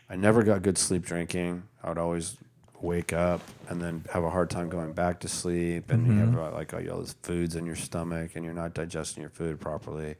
[0.09, 1.65] I never got good sleep drinking.
[1.83, 2.37] I would always
[2.81, 6.37] wake up and then have a hard time going back to sleep, and you have
[6.39, 10.17] uh, like all those foods in your stomach, and you're not digesting your food properly.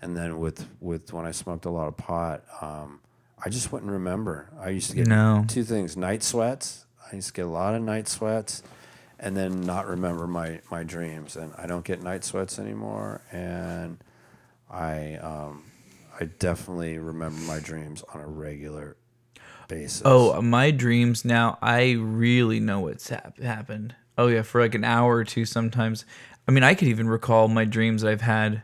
[0.00, 3.00] And then with with when I smoked a lot of pot, um,
[3.44, 4.48] I just wouldn't remember.
[4.60, 5.44] I used to get No.
[5.48, 6.86] two things: night sweats.
[7.10, 8.62] I used to get a lot of night sweats,
[9.18, 11.36] and then not remember my my dreams.
[11.36, 13.98] And I don't get night sweats anymore, and
[14.70, 15.64] I um,
[16.18, 18.96] I definitely remember my dreams on a regular
[19.68, 20.02] basis.
[20.04, 21.58] Oh, my dreams now.
[21.62, 23.94] I really know what's hap- happened.
[24.18, 26.04] Oh yeah, for like an hour or two sometimes.
[26.46, 28.62] I mean, I could even recall my dreams I've had.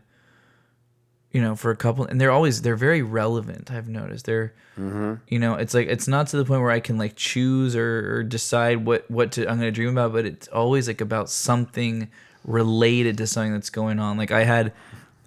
[1.31, 3.71] You know, for a couple, and they're always they're very relevant.
[3.71, 5.17] I've noticed they're, mm-hmm.
[5.29, 8.17] you know, it's like it's not to the point where I can like choose or,
[8.17, 12.09] or decide what what to I'm gonna dream about, but it's always like about something
[12.45, 14.17] related to something that's going on.
[14.17, 14.73] Like I had,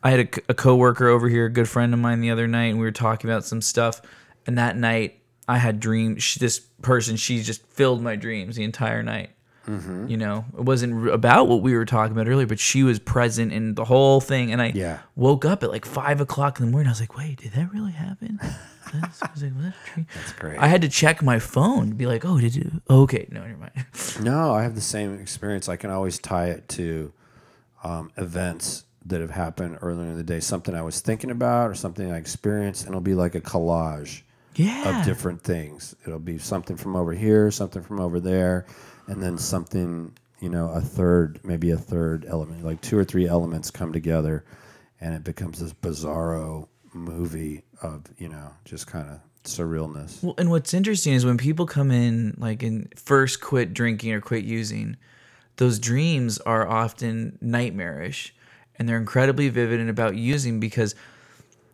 [0.03, 2.79] I had a coworker over here, a good friend of mine, the other night, and
[2.79, 4.01] we were talking about some stuff.
[4.47, 6.23] And that night, I had dreams.
[6.23, 9.31] She, this person, she just filled my dreams the entire night.
[10.07, 13.53] You know, it wasn't about what we were talking about earlier, but she was present
[13.53, 14.51] in the whole thing.
[14.51, 14.97] And I Yeah.
[15.15, 16.87] woke up at like five o'clock in the morning.
[16.89, 18.37] I was like, "Wait, did that really happen?"
[18.93, 20.59] That's, I was like, "Was that dream?" That's great.
[20.59, 23.55] I had to check my phone to be like, "Oh, did you?" Okay, no, never
[23.59, 23.71] mind.
[24.21, 25.69] No, I have the same experience.
[25.69, 27.13] I can always tie it to
[27.85, 31.75] um, events that have happened earlier in the day, something I was thinking about or
[31.75, 34.23] something I experienced, and it'll be like a collage
[34.55, 34.99] Yeah.
[34.99, 35.95] of different things.
[36.05, 38.65] It'll be something from over here, something from over there,
[39.07, 43.27] and then something, you know, a third, maybe a third element, like two or three
[43.27, 44.43] elements come together.
[45.03, 50.21] and it becomes this bizarro movie of you know just kind of surrealness.
[50.21, 54.21] Well, and what's interesting is when people come in, like, and first quit drinking or
[54.21, 54.97] quit using,
[55.57, 58.35] those dreams are often nightmarish
[58.75, 60.93] and they're incredibly vivid and about using because,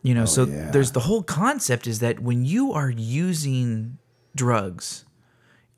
[0.08, 0.72] you know, oh, so yeah.
[0.72, 3.98] there's the whole concept is that when you are using
[4.36, 5.04] drugs,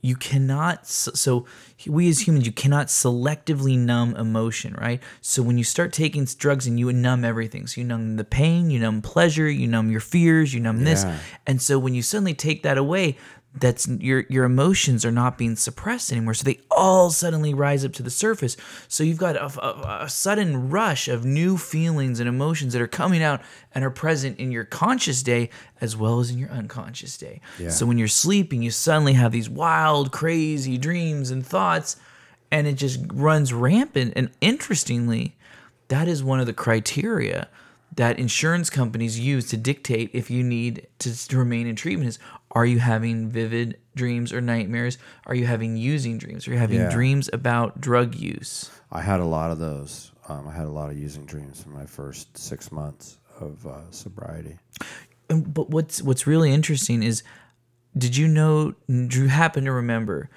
[0.02, 1.46] you cannot so
[1.88, 5.02] we as humans you cannot selectively numb emotion right?
[5.20, 8.70] So when you start taking drugs and you numb everything so you numb the pain
[8.70, 11.06] you numb pleasure you numb your fears you numb this.
[11.48, 13.18] And so when you suddenly take that away
[13.56, 16.36] that's your your emotions are not being suppressed anymore.
[16.36, 18.56] So they all suddenly rise up to the surface.
[18.88, 22.88] So you've got a, a- a sudden rush of new feelings and emotions that are
[22.88, 23.41] coming out
[23.74, 25.50] and are present in your conscious day
[25.82, 27.41] as well as in your unconscious day.
[27.58, 27.70] Yeah.
[27.70, 31.95] so when you're sleeping you suddenly have these wild crazy dreams and thoughts
[32.52, 34.14] and it just runs rampant.
[34.16, 35.36] And interestingly
[35.88, 37.47] that is one of the criteria
[37.95, 42.20] that insurance companies use to dictate if you need to, to remain in treatment is
[42.52, 46.80] are you having vivid dreams or nightmares are you having using dreams are you having
[46.80, 46.89] Yeah.
[46.89, 50.12] dreams about drug use I had a lot of those.
[50.28, 53.82] Um, I had a lot of using dreams in my first six months of uh,
[53.91, 54.58] sobriety.
[55.28, 57.22] But what's what's really interesting is
[57.95, 60.30] did you know do you happen to remember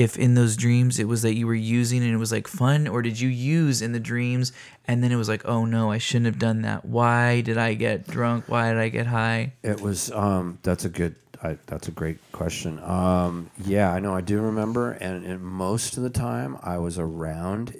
[0.00, 2.88] if in those dreams it was that you were using and it was like fun
[2.88, 4.52] or did you use in the dreams
[4.86, 7.74] and then it was like oh no i shouldn't have done that why did i
[7.74, 10.10] get drunk why did i get high It was.
[10.12, 11.14] Um, that's a good.
[11.42, 12.78] I, that's a great question.
[12.80, 14.14] Um, yeah, I know.
[14.14, 17.74] I do remember, and, and most of the time, I was around.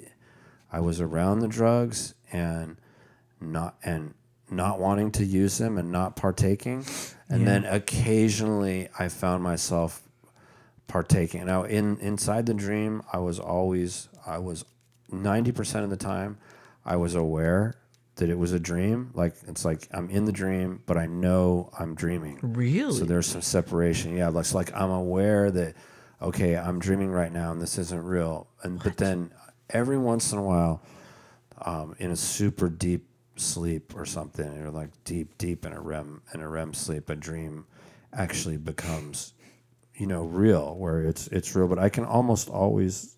[0.71, 2.77] I was around the drugs and
[3.39, 4.15] not and
[4.49, 6.85] not wanting to use them and not partaking,
[7.29, 10.01] and then occasionally I found myself
[10.91, 11.45] partaking.
[11.45, 14.09] Now, in inside the dream, I was always.
[14.27, 14.65] I was
[15.09, 16.37] ninety percent of the time,
[16.85, 17.75] I was aware
[18.15, 19.11] that it was a dream.
[19.13, 22.39] Like it's like I'm in the dream, but I know I'm dreaming.
[22.41, 24.17] really So there's some separation.
[24.17, 25.75] Yeah, it's like I'm aware that
[26.21, 28.47] okay, I'm dreaming right now and this isn't real.
[28.63, 29.31] And but then
[29.69, 30.83] every once in a while,
[31.61, 36.21] um, in a super deep sleep or something, or like deep, deep in a REM
[36.33, 37.65] in a REM sleep, a dream
[38.13, 39.33] actually becomes,
[40.01, 41.67] you know, real where it's it's real.
[41.67, 43.15] But I can almost always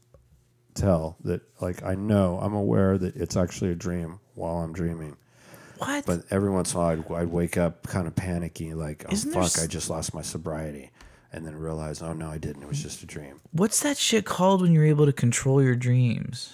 [0.73, 5.15] tell that like I know I'm aware that it's actually a dream while I'm dreaming.
[5.77, 9.05] what But every once in a while, I'd, I'd wake up kind of panicky, like,
[9.07, 10.91] oh, Isn't there fuck, s- I just lost my sobriety.
[11.35, 12.61] And then realize, oh, no, I didn't.
[12.61, 13.41] It was just a dream.
[13.51, 16.53] what's that shit called when you're able to control your dreams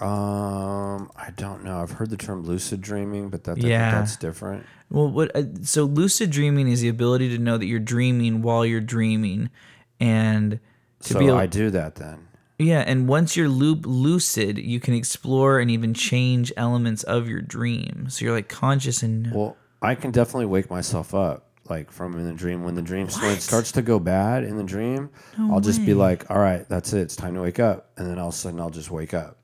[0.00, 1.80] Um, I don't know.
[1.80, 3.90] I've heard the term lucid dreaming, but that, think Yeah.
[3.90, 4.64] that's different.
[4.90, 5.34] Well, what?
[5.34, 9.50] Uh, so lucid dreaming is the ability to know that you're dreaming while you're dreaming,
[9.98, 10.60] and
[11.00, 12.18] to So be able, I do that then.
[12.58, 12.80] yeah.
[12.86, 18.06] And once you're loop lucid, you can explore and even change elements of your dream.
[18.10, 22.26] So you're like conscious and Well, I can definitely wake myself up, like from in
[22.26, 22.62] the dream.
[22.64, 23.40] When the dream What?
[23.40, 26.92] starts to go bad in the dream, No I'll just be like, all right, that's
[26.92, 27.00] it.
[27.00, 27.90] It's time to wake up.
[27.96, 29.36] And then all of a sudden, I'll just wake up.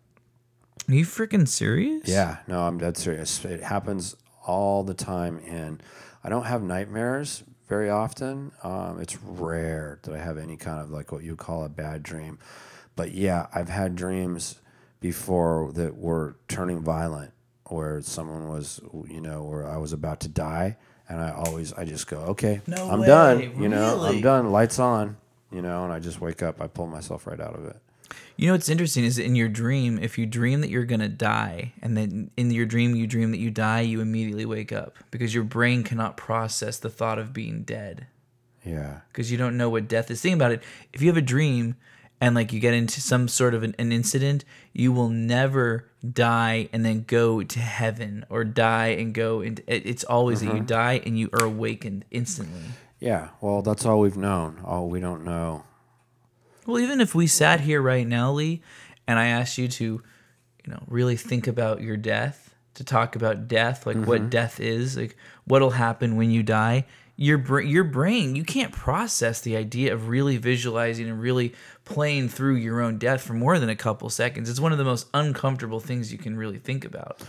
[0.88, 2.08] Are you freaking serious?
[2.08, 3.44] Yeah, no, I'm dead serious.
[3.44, 4.16] It happens
[4.46, 5.82] all the time, and
[6.22, 8.52] I don't have nightmares very often.
[8.62, 12.02] Um, it's rare that I have any kind of like what you call a bad
[12.02, 12.38] dream.
[12.94, 14.60] But yeah, I've had dreams
[15.00, 17.32] before that were turning violent,
[17.66, 20.76] where someone was, you know, where I was about to die,
[21.08, 23.60] and I always, I just go, okay, No I'm way, done.
[23.60, 24.16] You know, really?
[24.16, 24.50] I'm done.
[24.52, 25.16] Lights on.
[25.52, 26.60] You know, and I just wake up.
[26.60, 27.76] I pull myself right out of it.
[28.36, 31.72] You know what's interesting is in your dream, if you dream that you're gonna die,
[31.82, 35.34] and then in your dream you dream that you die, you immediately wake up because
[35.34, 38.06] your brain cannot process the thought of being dead.
[38.66, 39.00] Yeah.
[39.12, 40.20] because you don't know what death is.
[40.20, 40.62] Think about it.
[40.92, 41.76] If you have a dream
[42.20, 46.68] and like you get into some sort of an, an incident, you will never die
[46.72, 49.62] and then go to heaven or die and go into.
[49.72, 50.66] It, it's always that you mm-hmm.
[50.66, 52.62] die and you are awakened instantly.
[52.98, 53.28] Yeah.
[53.40, 54.60] Well, that's all we've known.
[54.64, 55.64] All we don't know.
[56.66, 58.62] Well, even if we sat here right now, Lee,
[59.06, 63.48] and I asked you to, you know, really think about your death, to talk about
[63.48, 64.28] death, like what mm-hmm.
[64.30, 66.84] death is, like what'll happen when you die.
[67.18, 71.54] Your bra- your brain, you can't process the idea of really visualizing and really
[71.86, 74.50] playing through your own death for more than a couple seconds.
[74.50, 77.22] It's one of the most uncomfortable things you can really think about.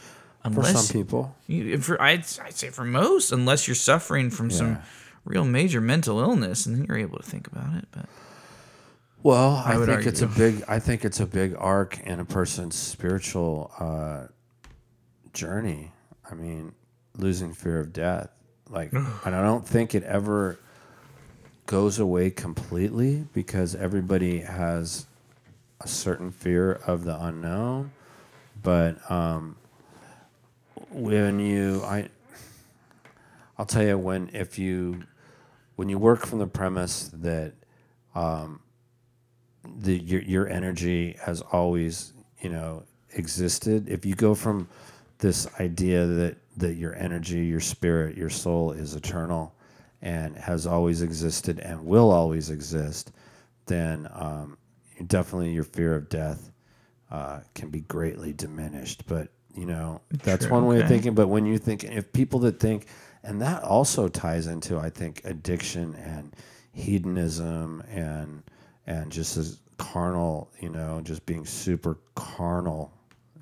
[0.54, 1.36] For some people.
[1.48, 4.80] you, for I'd, I'd say for most, unless you're suffering from some
[5.26, 7.86] real major mental illness, and then you're able to think about it.
[7.92, 8.06] But
[9.24, 10.64] Well, I, would think it's a big.
[10.68, 14.28] I think it's a big arc in a person's spiritual uh,
[15.34, 15.92] journey.
[16.30, 16.74] I mean,
[17.16, 18.30] losing fear of death,
[18.70, 20.60] like, and I don't think it ever
[21.66, 25.06] goes away completely because everybody has
[25.82, 27.92] a certain fear of the unknown.
[28.64, 29.58] But um,
[30.92, 32.10] when you I
[33.58, 35.04] I'll tell you when if you
[35.76, 37.54] when you work from the premise that
[38.16, 38.62] um,
[39.80, 43.90] the your your energy has always you know existed.
[43.90, 44.68] If you go from
[45.20, 49.54] this idea that that your energy your spirit your soul is eternal
[50.02, 53.12] and has always existed and will always exist
[53.66, 54.58] then um,
[55.08, 56.52] definitely your fear of death
[57.12, 59.06] uh, can be greatly diminished.
[59.08, 61.14] But you know that's True, one way of thinking.
[61.14, 62.88] But when you think if people that think
[63.24, 66.36] and that also ties into i think addiction and
[66.72, 68.44] hedonism and
[68.88, 72.92] and just as carnal you know just being super carnal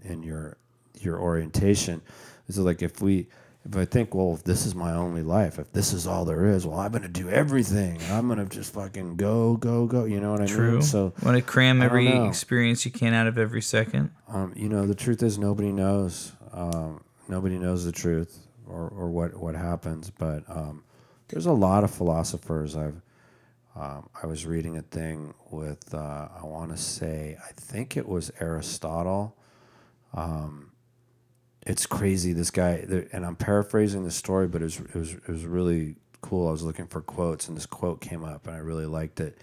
[0.04, 0.58] in your
[1.00, 2.02] your orientation
[2.48, 3.28] is like if we
[3.64, 6.46] if i think well if this is my only life if this is all there
[6.46, 10.32] is well i'm gonna do everything i'm gonna just fucking go go go you know
[10.32, 10.74] what i True.
[10.74, 14.12] mean so want to cram every experience you can out of every second.
[14.28, 16.34] um, you know, the truth is nobody knows.
[16.52, 20.10] Um, nobody knows the truth or, or what, what happens.
[20.10, 20.84] But um,
[21.30, 22.76] there's a lot of philosophers.
[22.76, 23.02] I've
[23.76, 28.08] um, I was reading a thing with uh, I want to say I think it
[28.08, 29.36] was Aristotle.
[30.14, 30.72] Um,
[31.66, 32.32] it's crazy.
[32.32, 35.96] This guy, and I'm paraphrasing the story, but it was, it was it was really
[36.22, 36.48] cool.
[36.48, 39.38] I was looking for quotes, and this quote came up, and I really liked it.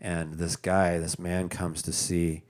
[0.00, 2.42] And this guy, this man, comes to see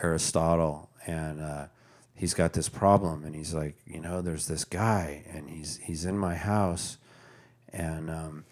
[0.00, 1.66] Aristotle, and uh,
[2.14, 6.04] he's got this problem, and he's like, you know, there's this guy, and he's he's
[6.04, 6.98] in my house,
[7.72, 8.44] and um,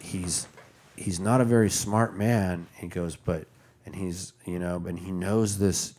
[0.00, 0.46] he's
[0.96, 2.66] he's not a very smart man.
[2.76, 3.46] He goes, but
[3.84, 5.94] and he's you know, and he knows this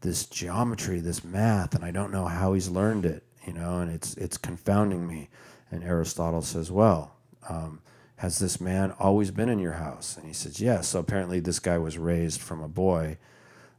[0.00, 3.90] this geometry, this math, and I don't know how he's learned it, you know, and
[3.90, 5.28] it's it's confounding me.
[5.70, 7.14] And Aristotle says, well.
[7.48, 7.80] Um,
[8.16, 10.16] has this man always been in your house?
[10.16, 10.88] And he says, yes.
[10.88, 13.16] So apparently, this guy was raised from a boy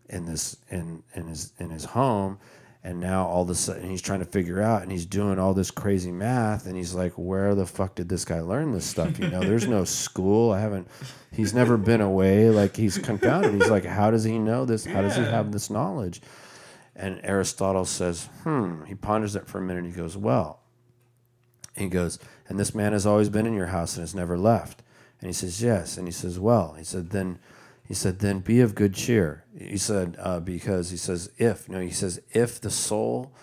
[0.09, 2.39] in this in in his in his home
[2.89, 5.53] and now all of a sudden he's trying to figure out and he's doing all
[5.53, 9.19] this crazy math and he's like where the fuck did this guy learn this stuff?
[9.19, 10.51] You know there's no school.
[10.51, 10.87] I haven't
[11.31, 12.49] he's never been away.
[12.49, 13.53] Like he's confounded.
[13.53, 14.85] He's like how does he know this?
[14.85, 16.19] How does he have this knowledge?
[16.95, 19.83] And aristotle says hmm he ponders it for a minute.
[19.83, 20.61] And he goes well
[21.75, 22.17] he goes
[22.47, 24.81] and this man has always been in your house and has never left.
[25.21, 25.95] And he says yes.
[25.95, 27.37] And he says well he said then
[27.89, 29.45] he said, then be of good cheer.
[29.57, 33.33] He said, uh, because he says, if, no, he says, if the soul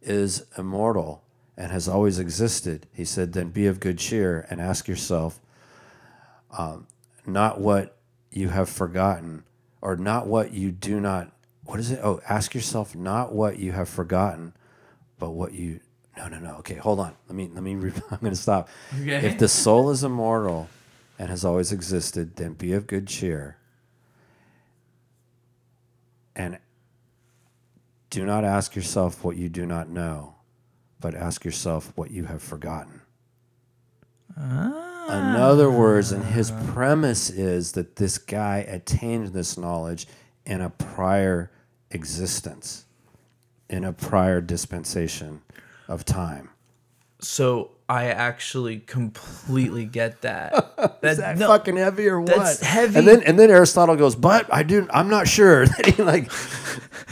[0.00, 1.22] is immortal
[1.58, 5.40] and has always existed, he said, then be of good cheer and ask yourself,
[6.56, 6.86] um,
[7.26, 7.98] not what
[8.30, 9.44] you have forgotten
[9.82, 11.30] or not what you do not,
[11.64, 12.00] what is it?
[12.02, 14.54] Oh, ask yourself not what you have forgotten,
[15.18, 15.80] but what you,
[16.16, 16.54] no, no, no.
[16.60, 17.14] Okay, hold on.
[17.28, 18.70] Let me, let me, re- I'm going to stop.
[19.02, 19.26] Okay.
[19.26, 20.70] If the soul is immortal
[21.18, 23.58] and has always existed, then be of good cheer
[26.34, 26.58] and
[28.10, 30.34] do not ask yourself what you do not know,
[31.00, 33.00] but ask yourself what you have forgotten.
[34.36, 34.92] Ah.
[35.06, 40.06] In other words, and his premise is that this guy attained this knowledge
[40.46, 41.50] in a prior
[41.90, 42.84] existence,
[43.68, 45.42] in a prior dispensation
[45.88, 46.50] of time.
[47.20, 50.52] So I actually completely get that.
[51.02, 52.34] that Is that no, fucking heavy or what?
[52.36, 52.98] that's heavy.
[52.98, 54.88] And then and then Aristotle goes, but I do.
[54.90, 55.66] I'm not sure.
[55.76, 56.32] Then he like,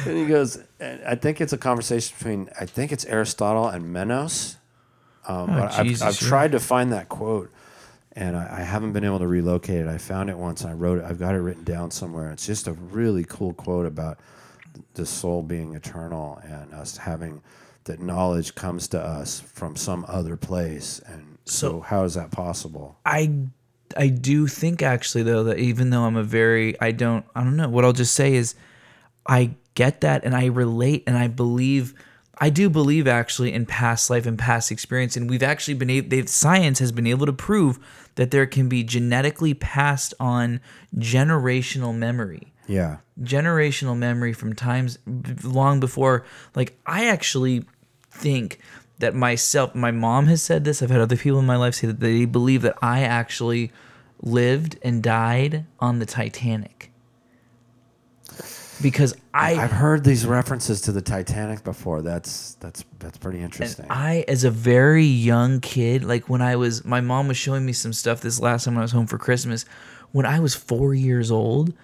[0.06, 0.58] and he goes.
[0.80, 2.48] and I think it's a conversation between.
[2.58, 4.56] I think it's Aristotle and Menos.
[4.56, 4.60] Um,
[5.28, 7.50] Oh, but I've, Jesus, I've tried to find that quote,
[8.12, 9.86] and I, I haven't been able to relocate it.
[9.86, 11.04] I found it once, and I wrote it.
[11.04, 12.30] I've got it written down somewhere.
[12.32, 14.18] It's just a really cool quote about
[14.94, 17.42] the soul being eternal and us having
[17.84, 21.00] that knowledge comes to us from some other place.
[21.06, 22.98] And so, So- how is that possible?
[23.04, 23.32] I
[23.96, 27.56] I do think actually though that even though I'm a very I don't I don't
[27.56, 28.54] know what I'll just say is
[29.26, 31.94] I get that and I relate and I believe
[32.42, 36.08] I do believe actually in past life and past experience and we've actually been able
[36.08, 37.78] they've science has been able to prove
[38.14, 40.60] that there can be genetically passed on
[40.96, 42.98] generational memory Yeah.
[43.20, 44.98] generational memory from times
[45.42, 47.64] long before like i actually
[48.10, 48.60] think
[49.00, 51.88] that myself my mom has said this i've had other people in my life say
[51.88, 53.72] that they believe that i actually
[54.22, 56.90] lived and died on the titanic
[58.80, 62.02] because i I've heard these references to the Titanic before.
[62.02, 63.86] That's that's that's pretty interesting.
[63.90, 67.72] I, as a very young kid, like when I was, my mom was showing me
[67.72, 69.64] some stuff this last time when I was home for Christmas.
[70.12, 71.74] When I was four years old,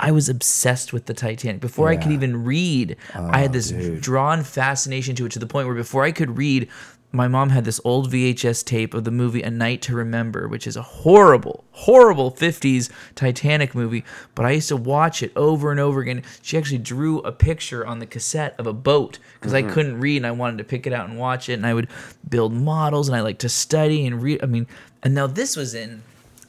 [0.00, 1.60] I was obsessed with the Titanic.
[1.60, 4.00] Before I could even read, I had oh, this dude.
[4.00, 6.68] drawn fascination to it to the point where before I could read,
[7.14, 10.66] my mom had this old VHS tape of the movie A Night to Remember, which
[10.66, 14.04] is a horrible, horrible 50s Titanic movie.
[14.34, 16.24] But I used to watch it over and over again.
[16.42, 19.72] She actually drew a picture on the cassette of a boat because I mm-hmm.
[19.72, 21.52] couldn't read and I wanted to pick it out and watch it.
[21.52, 21.88] And I would
[22.28, 24.42] build models and I like to study and read.
[24.42, 24.66] I mean,
[25.04, 26.02] and now this was in.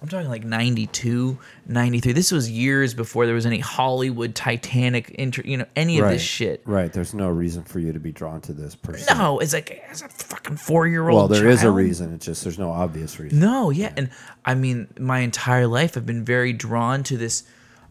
[0.06, 1.36] I'm talking like 92,
[1.66, 2.14] 93.
[2.14, 6.12] This was years before there was any Hollywood Titanic, inter, you know, any of right.
[6.12, 6.62] this shit.
[6.64, 6.94] Right.
[6.94, 9.18] There's no reason for you to be drawn to this person.
[9.18, 11.18] No, it's like as a fucking four year old.
[11.18, 12.14] Well, there is a reason.
[12.14, 13.40] It's just there's no obvious reason.
[13.40, 14.12] No, yeah, and
[14.46, 17.42] I mean, my entire life I've been very drawn to this,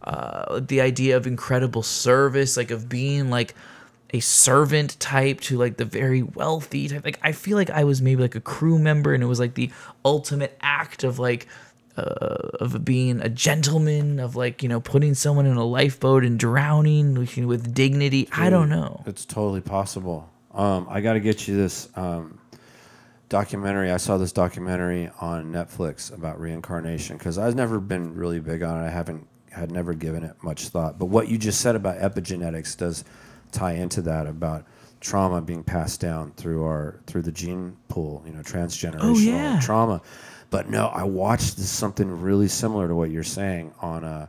[0.04, 3.56] uh, the idea of incredible service, like of being like
[4.10, 7.04] a servant type to like the very wealthy type.
[7.04, 9.54] Like I feel like I was maybe like a crew member, and it was like
[9.54, 9.72] the
[10.04, 11.48] ultimate act of like.
[11.96, 16.40] Uh, of being a gentleman, of like you know putting someone in a lifeboat and
[16.40, 18.28] drowning with, dignity.
[18.32, 19.04] I don't know.
[19.06, 20.28] It's totally possible.
[20.52, 22.40] Um, I got to get you this um,
[23.28, 23.90] documentary.
[23.92, 28.82] I saw this documentary on Netflix about reincarnation because I've never been really big on
[28.82, 28.86] it.
[28.86, 30.98] I haven't had never given it much thought.
[30.98, 33.04] But what you just said about epigenetics does
[33.52, 34.64] tie into that about
[35.00, 38.22] trauma being passed down through our through the gene pool.
[38.26, 39.60] You know, transgenerational Oh, yeah.
[39.62, 40.02] trauma.
[40.54, 44.28] But no, I watched something really similar to what you're saying on a,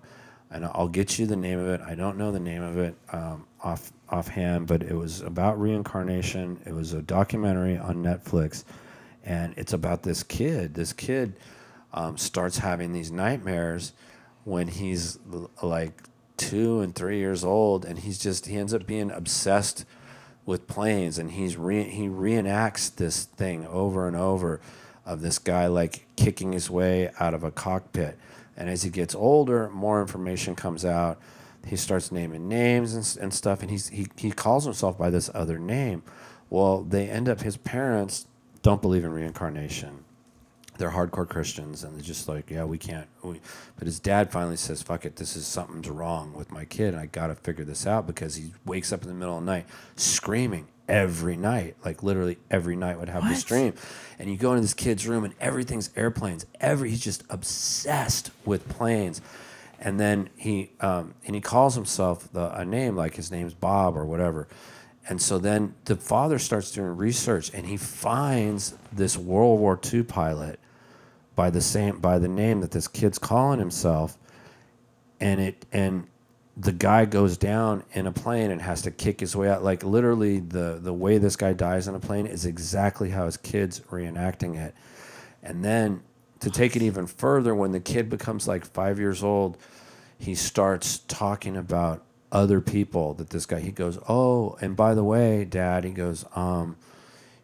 [0.50, 1.82] and I'll get you the name of it.
[1.82, 6.60] I don't know the name of it um, off offhand, but it was about reincarnation.
[6.66, 8.64] It was a documentary on Netflix,
[9.24, 10.74] and it's about this kid.
[10.74, 11.34] This kid
[11.94, 13.94] um, starts having these nightmares
[14.46, 15.20] when he's
[15.62, 16.02] like
[16.38, 19.86] two and three years old, and he's just he ends up being obsessed
[20.44, 24.60] with planes, and he's re- he reenacts this thing over and over
[25.06, 28.18] of this guy like kicking his way out of a cockpit.
[28.58, 31.20] And as he gets older, more information comes out.
[31.66, 35.30] He starts naming names and, and stuff, and he's, he, he calls himself by this
[35.34, 36.04] other name.
[36.50, 38.28] Well, they end up, his parents
[38.62, 40.06] don't believe in reincarnation
[40.78, 43.08] they're hardcore Christians, and they're just like, yeah, we can't.
[43.24, 43.40] We,
[43.78, 46.96] but his dad finally says, "Fuck it, this is something's wrong with my kid.
[46.96, 49.52] I got to figure this out because he wakes up in the middle of the
[49.52, 53.48] night screaming every night, like literally every night would have this What?
[53.48, 53.74] dream."
[54.20, 56.46] And you go into this kid's room, and everything's airplanes.
[56.62, 59.22] Every he's just obsessed with planes.
[59.80, 63.98] And then he um, and he calls himself the, a name like his name's Bob
[63.98, 64.48] or whatever.
[65.08, 70.04] And so then the father starts doing research, and he finds this World War II
[70.04, 70.60] pilot
[71.36, 74.18] by the same by the name that this kid's calling himself,
[75.20, 76.08] and it and
[76.58, 79.64] the guy goes down in a plane and has to kick his way out.
[79.64, 83.38] Like literally, the the way this guy dies in a plane is exactly how his
[83.38, 84.74] kid's reenacting it.
[85.44, 86.02] And then
[86.40, 89.58] to take it even further, when the kid becomes like five years old,
[90.18, 95.04] he starts talking about other people that this guy he goes, Oh, and by the
[95.04, 96.78] way, Dad, he goes, um,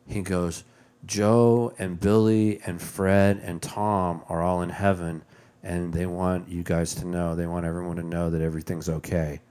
[0.08, 0.64] he goes,
[1.06, 5.24] Joe and Billy and Fred and Tom are all in heaven
[5.64, 9.42] and they want you guys to know, they want everyone to know that everything's okay.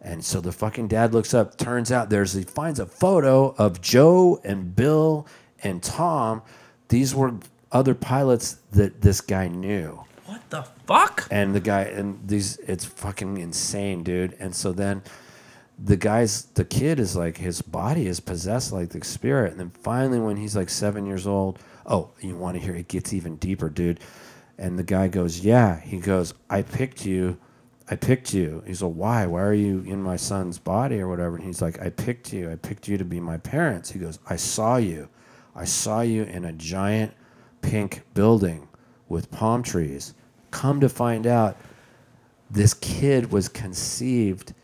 [0.00, 3.80] And so the fucking dad looks up, turns out there's he finds a photo of
[3.80, 5.26] Joe and Bill
[5.62, 6.42] and Tom.
[6.88, 7.34] These were
[7.70, 11.26] other pilots that this guy knew What the fuck?
[11.30, 15.02] and the guy and these it's fucking insane dude and so then
[15.82, 19.70] the guy's the kid is like his body is possessed like the spirit and then
[19.70, 23.36] finally when he's like seven years old oh you want to hear it gets even
[23.36, 23.98] deeper dude
[24.62, 25.80] and the guy goes yeah.
[25.80, 27.38] He goes i picked you.
[27.90, 28.62] I picked you.
[28.64, 29.26] He's like why?
[29.26, 31.36] Why are you in my son's body or whatever?
[31.36, 32.50] And he's like i picked you.
[32.50, 33.90] I picked you to be my parents.
[33.90, 35.08] He goes i saw you.
[35.54, 37.12] I saw you in a giant
[37.60, 38.68] pink building
[39.08, 40.14] with palm trees.
[40.52, 41.56] Come to find out
[42.50, 44.54] this kid was conceived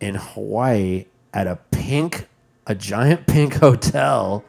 [0.00, 2.26] in Hawaii at a pink,
[2.66, 4.44] a giant pink hotel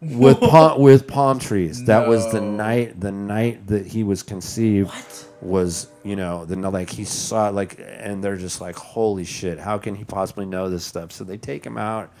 [0.00, 1.84] with palm, with palm trees.
[1.84, 4.92] That was the night the night that he was conceived
[5.40, 9.58] was you know the like he saw it, like and they're just like holy shit
[9.58, 11.12] how can he possibly know this stuff?
[11.12, 12.12] So they take him out.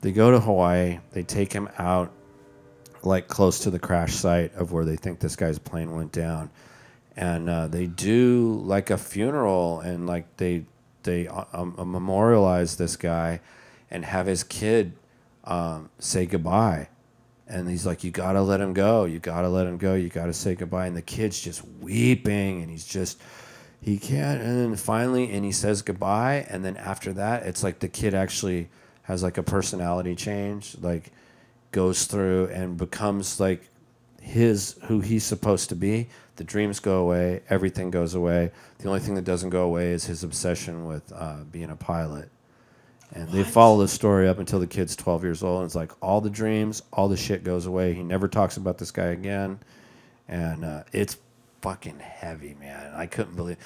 [0.00, 1.00] They go to Hawaii.
[1.12, 2.12] They take him out
[3.02, 6.50] like close to the crash site of where they think this guy's plane went down.
[7.16, 10.64] And uh, they do like a funeral and like they
[11.04, 13.40] they uh, um, uh, memorialize this guy
[13.90, 14.92] and have his kid
[15.44, 16.88] um, say goodbye
[17.48, 19.04] and he's like you gotta let him go.
[19.04, 19.94] You gotta let him go.
[19.94, 20.86] You gotta say goodbye.
[20.86, 23.20] And the kid's just weeping and he's just
[23.80, 27.78] he can't and then finally and he says goodbye and then after that it's like
[27.78, 28.68] the kid actually
[29.02, 31.12] has like a personality change like
[31.72, 33.68] goes through and becomes like
[34.26, 36.08] his who he's supposed to be.
[36.34, 38.50] The dreams go away, everything goes away.
[38.78, 42.28] The only thing that doesn't go away is his obsession with uh, being a pilot.
[43.14, 45.60] And they follow the story up until the kid's 12 years old.
[45.60, 47.94] And it's like all the dreams, all the shit goes away.
[47.94, 49.60] He never talks about this guy again.
[50.28, 51.16] And uh, it's
[51.62, 52.92] fucking heavy, man.
[52.94, 53.58] I couldn't believe.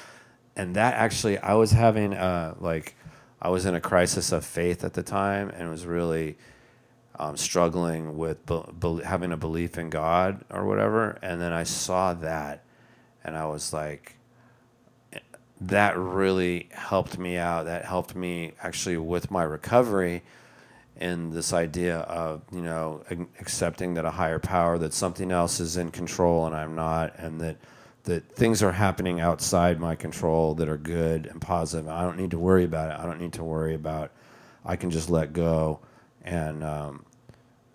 [0.57, 2.95] And that actually, I was having uh, like,
[3.41, 6.37] I was in a crisis of faith at the time, and was really
[7.19, 11.19] um, struggling with be- bel having a belief in God or whatever.
[11.23, 12.65] And then I saw that,
[13.25, 14.17] and I was like,
[15.61, 17.67] that really helped me out.
[17.67, 20.23] That helped me actually with my recovery
[20.97, 23.03] and this idea of, you know,
[23.41, 27.41] accepting that a higher power, that something else is in control and I'm not, and
[27.41, 27.57] that
[28.05, 31.89] that things are happening outside my control that are good and positive.
[31.89, 32.99] I don't need to worry about it.
[32.99, 34.11] I don't need to worry about.
[34.65, 35.81] I can just let go,
[36.25, 37.05] and um,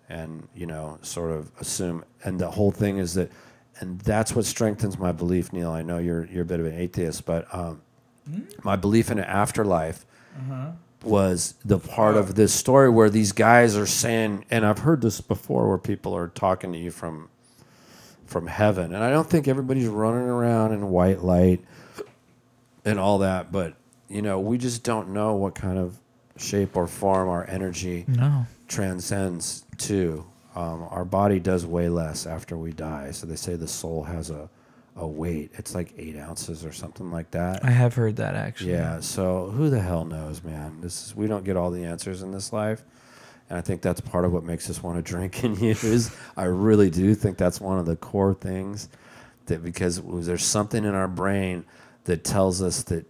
[0.08, 2.04] and you know, sort of assume.
[2.24, 3.30] And the whole thing is that,
[3.80, 5.70] and that's what strengthens my belief, Neil.
[5.70, 7.82] I know you're you're a bit of an atheist, but um,
[8.62, 10.04] my belief in an afterlife
[11.02, 15.20] was the part of this story where these guys are saying, and I've heard this
[15.20, 17.28] before, where people are talking to you from
[18.26, 21.64] from heaven, and I don't think everybody's running around in white light
[22.84, 23.74] and all that, but
[24.08, 25.96] you know, we just don't know what kind of
[26.36, 28.46] shape or form our energy No.
[28.68, 30.24] transcends to.
[30.56, 34.30] Um, our body does weigh less after we die, so they say the soul has
[34.30, 34.48] a
[34.96, 35.50] a weight.
[35.54, 37.62] It's like eight ounces or something like that.
[37.64, 38.72] I have heard that actually.
[38.72, 39.00] Yeah.
[39.00, 40.80] So who the hell knows, man?
[40.80, 42.82] This is we don't get all the answers in this life,
[43.48, 46.10] and I think that's part of what makes us want to drink and use.
[46.36, 48.88] I really do think that's one of the core things
[49.46, 51.64] that because there's something in our brain
[52.04, 53.04] that tells us that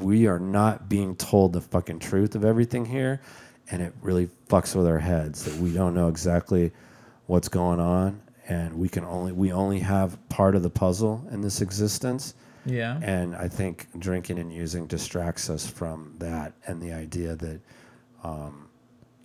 [0.00, 3.20] we are not being told the fucking truth of everything here,
[3.70, 6.72] and it really fucks with our heads that we don't know exactly
[7.26, 11.40] what's going on, and we can only we only have part of the puzzle in
[11.40, 12.34] this existence.
[12.64, 12.98] Yeah.
[13.02, 17.60] And I think drinking and using distracts us from that and the idea that,
[18.24, 18.68] um,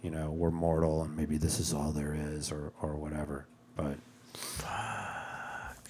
[0.03, 3.47] you know, we're mortal and maybe this is all there is or, or whatever.
[3.75, 3.97] But
[4.33, 5.89] fuck.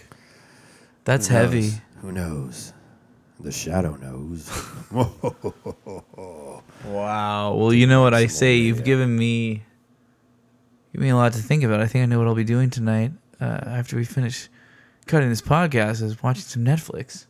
[1.04, 1.44] That's who knows?
[1.44, 1.72] heavy.
[1.98, 2.74] Who knows?
[3.42, 4.50] The shadow knows.
[6.86, 7.54] Wow.
[7.56, 8.58] Well, you know what I say.
[8.58, 9.64] You've given me,
[10.92, 11.80] given me a lot to think about.
[11.80, 14.50] I think I know what I'll be doing tonight uh, after we finish
[15.06, 16.02] cutting this podcast.
[16.02, 17.26] Is watching some Netflix.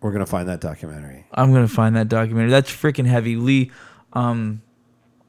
[0.00, 1.26] We're gonna find that documentary.
[1.32, 2.50] I'm gonna find that documentary.
[2.50, 3.70] That's freaking heavy, Lee.
[4.12, 4.62] Um,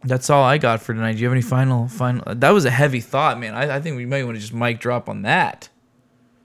[0.03, 1.13] that's all I got for tonight.
[1.13, 2.35] Do you have any final final?
[2.35, 3.53] That was a heavy thought, man.
[3.53, 5.69] I, I think we might want to just mic drop on that.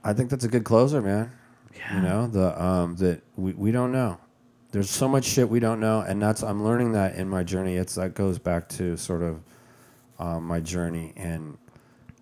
[0.03, 1.31] I think that's a good closer, man.
[1.75, 1.95] Yeah.
[1.95, 4.19] You know the um that we, we don't know.
[4.71, 7.75] There's so much shit we don't know, and that's I'm learning that in my journey.
[7.75, 9.41] It's that goes back to sort of
[10.19, 11.57] um, my journey in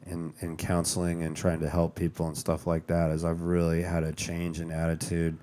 [0.06, 3.82] in in counseling and trying to help people and stuff like that is I've really
[3.82, 5.38] had a change in attitude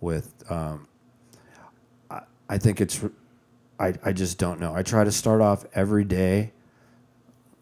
[0.00, 0.32] with.
[0.50, 0.88] Um,
[2.10, 3.04] I I think it's.
[3.78, 4.72] I, I just don't know.
[4.72, 6.52] I try to start off every day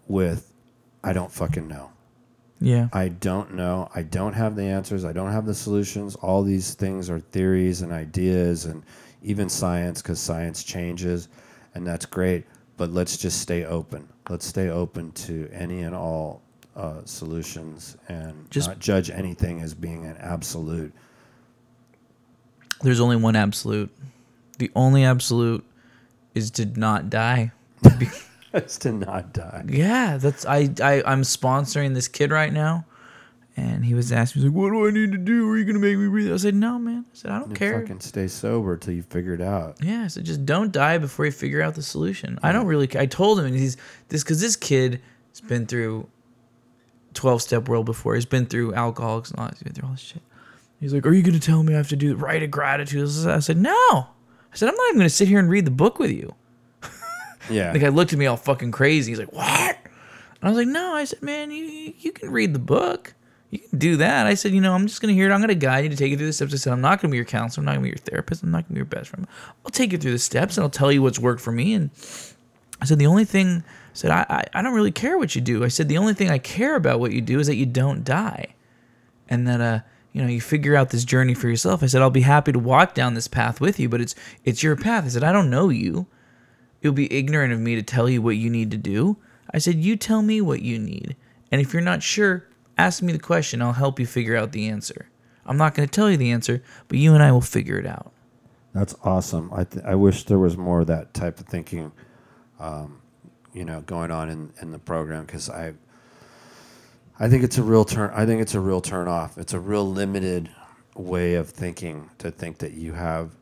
[0.09, 0.53] with,
[1.03, 1.91] I don't fucking know.
[2.61, 2.89] Yeah.
[2.93, 3.89] I don't know.
[3.95, 5.05] I don't have the answers.
[5.05, 6.15] I don't have the solutions.
[6.17, 8.85] All these things are theories and ideas and
[9.23, 11.29] even science because science changes
[11.75, 12.45] and that's great.
[12.83, 14.09] But let's just stay open.
[14.29, 16.43] Let's stay open to any and all
[16.75, 20.93] uh, solutions and Just- not judge anything as being an absolute.
[22.81, 23.89] There's only one absolute.
[24.59, 25.65] The only absolute
[26.35, 27.53] is to not die.
[28.81, 29.63] To not die.
[29.69, 32.85] Yeah, that's I, I I'm sponsoring this kid right now,
[33.57, 35.49] and he was asking me he's like, "What do I need to do?
[35.51, 37.57] Are you gonna make me breathe?" I said, "No, man." I said, "I don't And
[37.57, 39.77] care." fucking stay sober till you figure it out.
[39.83, 42.39] Yeah, so just don't die before you figure out the solution.
[42.43, 42.89] I don't really.
[42.99, 43.77] I told him, and he's
[44.09, 45.01] this because this kid
[45.33, 46.07] has been through
[47.15, 48.15] twelve step world before.
[48.15, 49.59] He's been through Alcoholics Anonymous.
[49.59, 50.23] He's been through all this shit.
[50.81, 53.09] He's like, "Are you gonna tell me I have to do the rite of gratitude?"
[53.27, 55.99] I said, "No." I said, "I'm not even gonna sit here and read the book
[55.99, 56.35] with you."
[57.51, 57.73] Yeah.
[57.73, 59.11] The guy looked at me all fucking crazy.
[59.11, 62.31] He's like, "What?" And I was like, "No." I said, "Man, you you- you can
[62.31, 63.15] read the book.
[63.53, 65.33] You can do that." I said, "You know, I'm just gonna hear it.
[65.33, 67.13] I'm gonna guide you to take you through the steps." I said, "I'm not gonna
[67.13, 67.63] be your counselor.
[67.63, 68.43] I'm not gonna be your therapist.
[68.43, 69.29] I'm not gonna be your best friend.
[69.65, 71.91] I'll take you through the steps and I'll tell you what's worked for me." And
[72.81, 75.41] I said, "The only thing," I said, I, I I don't really care what you
[75.41, 77.67] do." I said, "The only thing I care about what you do is that you
[77.67, 78.55] don't die."
[79.33, 79.81] and that uh
[80.13, 82.59] you know you figure out this journey for yourself i said i'll be happy to
[82.59, 85.51] walk down this path with you but it's it's your path i said i don't
[85.51, 86.07] know you
[86.83, 89.17] it would be ignorant of me to tell you what you need to do
[89.53, 91.17] i said you tell me what you need
[91.51, 92.47] and if you're not sure
[92.83, 95.09] ask me the question i'll help you figure out the answer
[95.47, 97.87] i'm not going to tell you the answer but you and i will figure it
[97.87, 98.13] out
[98.75, 99.51] That's awesome.
[99.53, 101.93] I th- I wish there was more of that type of thinking,
[102.59, 103.03] um,
[103.53, 105.75] you know, going on in, in the program because I
[107.21, 108.11] I think it's a real turn.
[108.15, 109.37] I think it's a real turn off.
[109.37, 110.49] It's a real limited
[110.97, 113.37] way of thinking to think that you have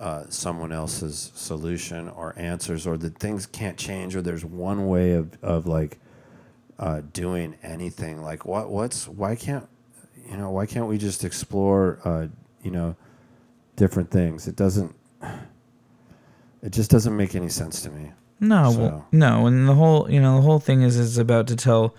[0.00, 5.12] uh, someone else's solution or answers, or that things can't change, or there's one way
[5.12, 5.98] of of like
[6.78, 8.22] uh, doing anything.
[8.22, 8.70] Like what?
[8.70, 9.68] What's why can't
[10.30, 10.50] you know?
[10.50, 11.98] Why can't we just explore?
[12.04, 12.26] Uh,
[12.62, 12.96] you know,
[13.76, 14.46] different things.
[14.48, 14.94] It doesn't.
[16.62, 18.12] It just doesn't make any sense to me.
[18.40, 21.46] No, So- well, no, and the whole you know the whole thing is is about
[21.48, 21.94] to tell,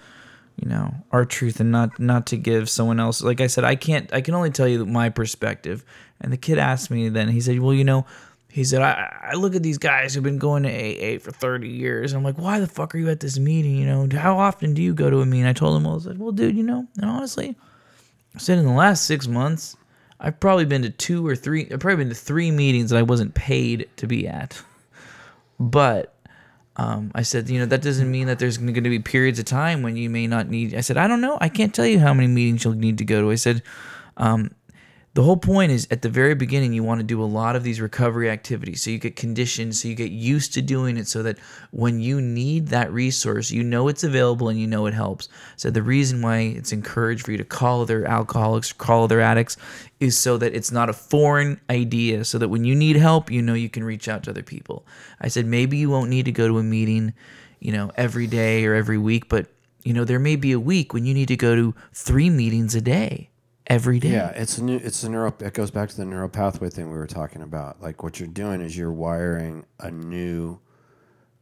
[0.55, 3.21] you know, our truth and not not to give someone else.
[3.21, 4.11] Like I said, I can't.
[4.13, 5.83] I can only tell you my perspective.
[6.21, 7.29] And the kid asked me then.
[7.29, 8.05] He said, "Well, you know."
[8.57, 11.69] He said, I, I look at these guys who've been going to AA for 30
[11.69, 12.11] years.
[12.11, 13.75] And I'm like, why the fuck are you at this meeting?
[13.75, 15.45] You know, how often do you go to a meeting?
[15.45, 17.55] I told him, I said, well, dude, you know, and honestly,
[18.33, 19.77] I said in the last six months,
[20.19, 23.03] I've probably been to two or three, I've probably been to three meetings that I
[23.03, 24.59] wasn't paid to be at.
[25.59, 26.15] But
[26.75, 29.45] um, I said, you know, that doesn't mean that there's going to be periods of
[29.45, 30.73] time when you may not need.
[30.73, 31.37] I said, I don't know.
[31.41, 33.31] I can't tell you how many meetings you'll need to go to.
[33.31, 33.63] I said,
[34.17, 34.51] um,
[35.17, 37.63] the whole point is at the very beginning, you want to do a lot of
[37.63, 41.23] these recovery activities so you get conditioned, so you get used to doing it, so
[41.23, 41.39] that
[41.71, 45.27] when you need that resource, you know it's available and you know it helps.
[45.55, 49.57] So the reason why it's encouraged for you to call other alcoholics, call other addicts,
[49.99, 53.41] is so that it's not a foreign idea, so that when you need help, you
[53.41, 54.85] know you can reach out to other people.
[55.19, 57.15] I said maybe you won't need to go to a meeting,
[57.59, 59.47] you know, every day or every week, but
[59.83, 62.75] you know there may be a week when you need to go to three meetings
[62.75, 63.31] a day
[63.67, 64.11] every day.
[64.11, 64.77] Yeah, it's a new.
[64.77, 65.33] It's a neuro.
[65.39, 67.81] It goes back to the neural pathway thing we were talking about.
[67.81, 70.59] Like what you're doing is you're wiring a new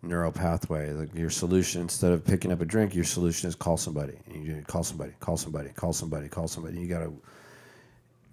[0.01, 0.91] neural pathway.
[0.91, 4.17] Like your solution, instead of picking up a drink, your solution is call somebody.
[4.27, 6.79] And you call somebody, call somebody, call somebody, call somebody.
[6.79, 7.13] You got to,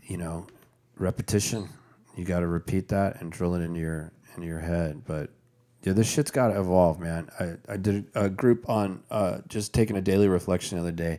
[0.05, 0.47] you know,
[0.99, 1.69] repetition.
[2.17, 5.03] You got to repeat that and drill it into your into your head.
[5.07, 5.31] But
[5.83, 7.29] yeah, this shit's got to evolve, man.
[7.41, 11.19] I, I did a group on uh, just taking a daily reflection the other day,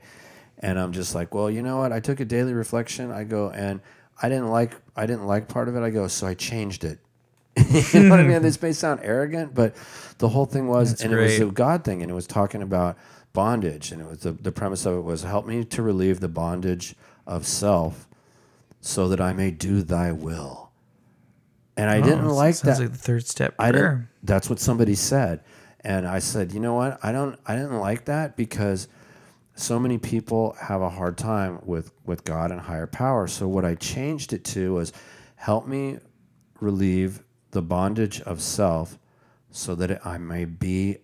[0.64, 1.92] and I'm just like, well, you know what?
[1.92, 3.12] I took a daily reflection.
[3.12, 3.82] I go and
[4.22, 5.82] I didn't like I didn't like part of it.
[5.82, 7.00] I go, so I changed it.
[7.94, 8.38] you know what I mean?
[8.38, 8.44] Hmm.
[8.44, 9.76] This may sound arrogant, but
[10.18, 12.64] the whole thing was, That's and it was a God thing, and it was talking
[12.64, 12.98] about
[13.34, 16.30] bondage, and it was the, the premise of it was help me to relieve the
[16.30, 16.96] bondage
[17.28, 18.08] of self,
[18.82, 20.72] so that I may do Thy will.
[21.78, 22.84] And I oh, didn't Oh, like sounds that.
[22.86, 23.54] like the third step.
[23.60, 24.08] I didn't.
[24.24, 25.42] That's what somebody said,
[25.82, 26.98] and I said, you know what?
[27.04, 27.38] I don't.
[27.46, 28.88] I didn't like that because
[29.56, 33.28] so many people have a hard time with with God and higher power.
[33.28, 34.92] So what I changed it to was,
[35.36, 36.00] help me
[36.60, 38.98] relieve the bondage of self,
[39.52, 40.98] so that it, I may be,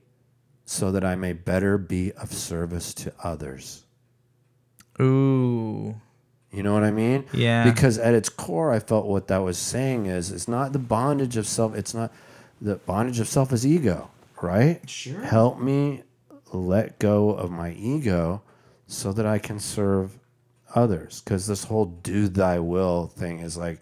[0.65, 3.85] so that I may better be of service to others.
[5.01, 5.95] Ooh.
[6.51, 7.25] You know what I mean?
[7.31, 7.63] Yeah.
[7.69, 11.37] Because at its core, I felt what that was saying is it's not the bondage
[11.37, 11.75] of self.
[11.75, 12.11] It's not
[12.59, 14.09] the bondage of self is ego,
[14.41, 14.81] right?
[14.89, 15.21] Sure.
[15.21, 16.03] Help me
[16.51, 18.41] let go of my ego
[18.87, 20.17] so that I can serve
[20.75, 21.21] others.
[21.21, 23.81] Because this whole do thy will thing is like,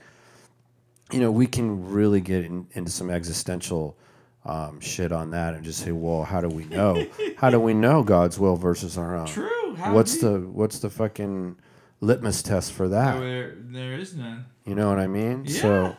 [1.12, 3.98] you know, we can really get in, into some existential
[4.46, 7.06] um, shit on that and just say, well, how do we know?
[7.38, 9.28] how do we know God's will versus our own?
[9.28, 9.76] True.
[9.76, 11.58] How What's the what's the fucking
[12.02, 13.20] litmus test for that?
[13.20, 14.46] There, there is none.
[14.66, 15.48] You know what I mean?
[15.48, 15.96] So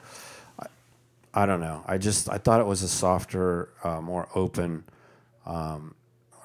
[0.59, 0.67] I,
[1.33, 1.85] I don't know.
[1.87, 4.85] I just I thought it was a softer, uh, more open,
[5.47, 5.95] um,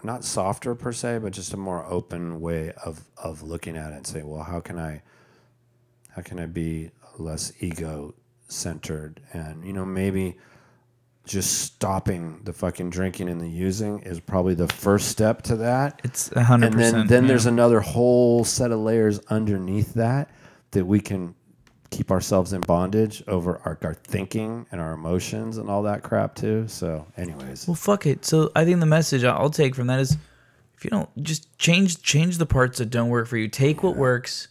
[0.04, 3.96] not softer per se, but just a more open way of of looking at it
[3.96, 5.02] and say, well, how can I,
[6.10, 8.14] how can I be less ego
[8.48, 10.36] centered and you know maybe
[11.26, 16.02] just stopping the fucking drinking and the using is probably the first step to that
[16.04, 16.94] It's a hundred and percent.
[16.96, 20.30] then then there's another whole set of layers underneath that
[20.72, 21.34] that we can
[21.94, 26.34] keep ourselves in bondage over our, our thinking and our emotions and all that crap
[26.34, 28.26] too so anyways Well, fuck it.
[28.26, 30.18] So I think the message I'll take from that is,
[30.76, 33.48] if you don't just change change the parts that don't work for you.
[33.48, 34.48] Take what works,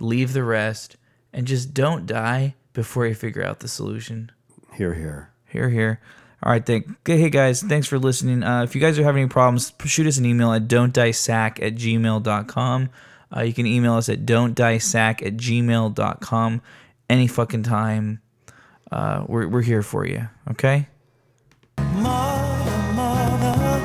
[0.00, 0.96] leave the rest,
[1.32, 4.32] and just don't die before you figure out the solution.
[4.74, 6.00] here here Here, here.
[6.42, 6.86] All right, thank.
[7.06, 8.42] Hey guys, thanks for listening.
[8.42, 11.74] Uh, if you guys are having any problems, shoot us an email at don'tdiesack at
[11.74, 12.90] gmail.com.
[13.34, 16.62] Uh, you can email us at don'tdiesack at gmail.com
[17.08, 18.20] any fucking time.
[18.90, 20.86] Uh, we're, we're here for you, okay?
[21.78, 23.80] Mother, mother,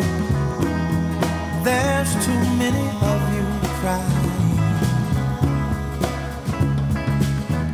[1.63, 3.45] there's too many of you
[3.79, 4.27] crying.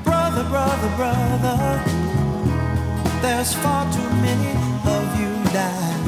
[0.03, 1.84] Brother, brother, brother,
[3.22, 4.52] there's far too many
[4.86, 6.06] of you dying.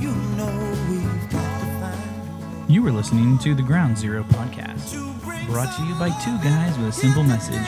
[0.00, 4.96] You know we've got to find You were listening to the Ground Zero podcast, to
[4.96, 5.17] bring
[5.48, 7.66] brought to you by two guys with a simple message.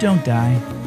[0.00, 0.83] Don't die.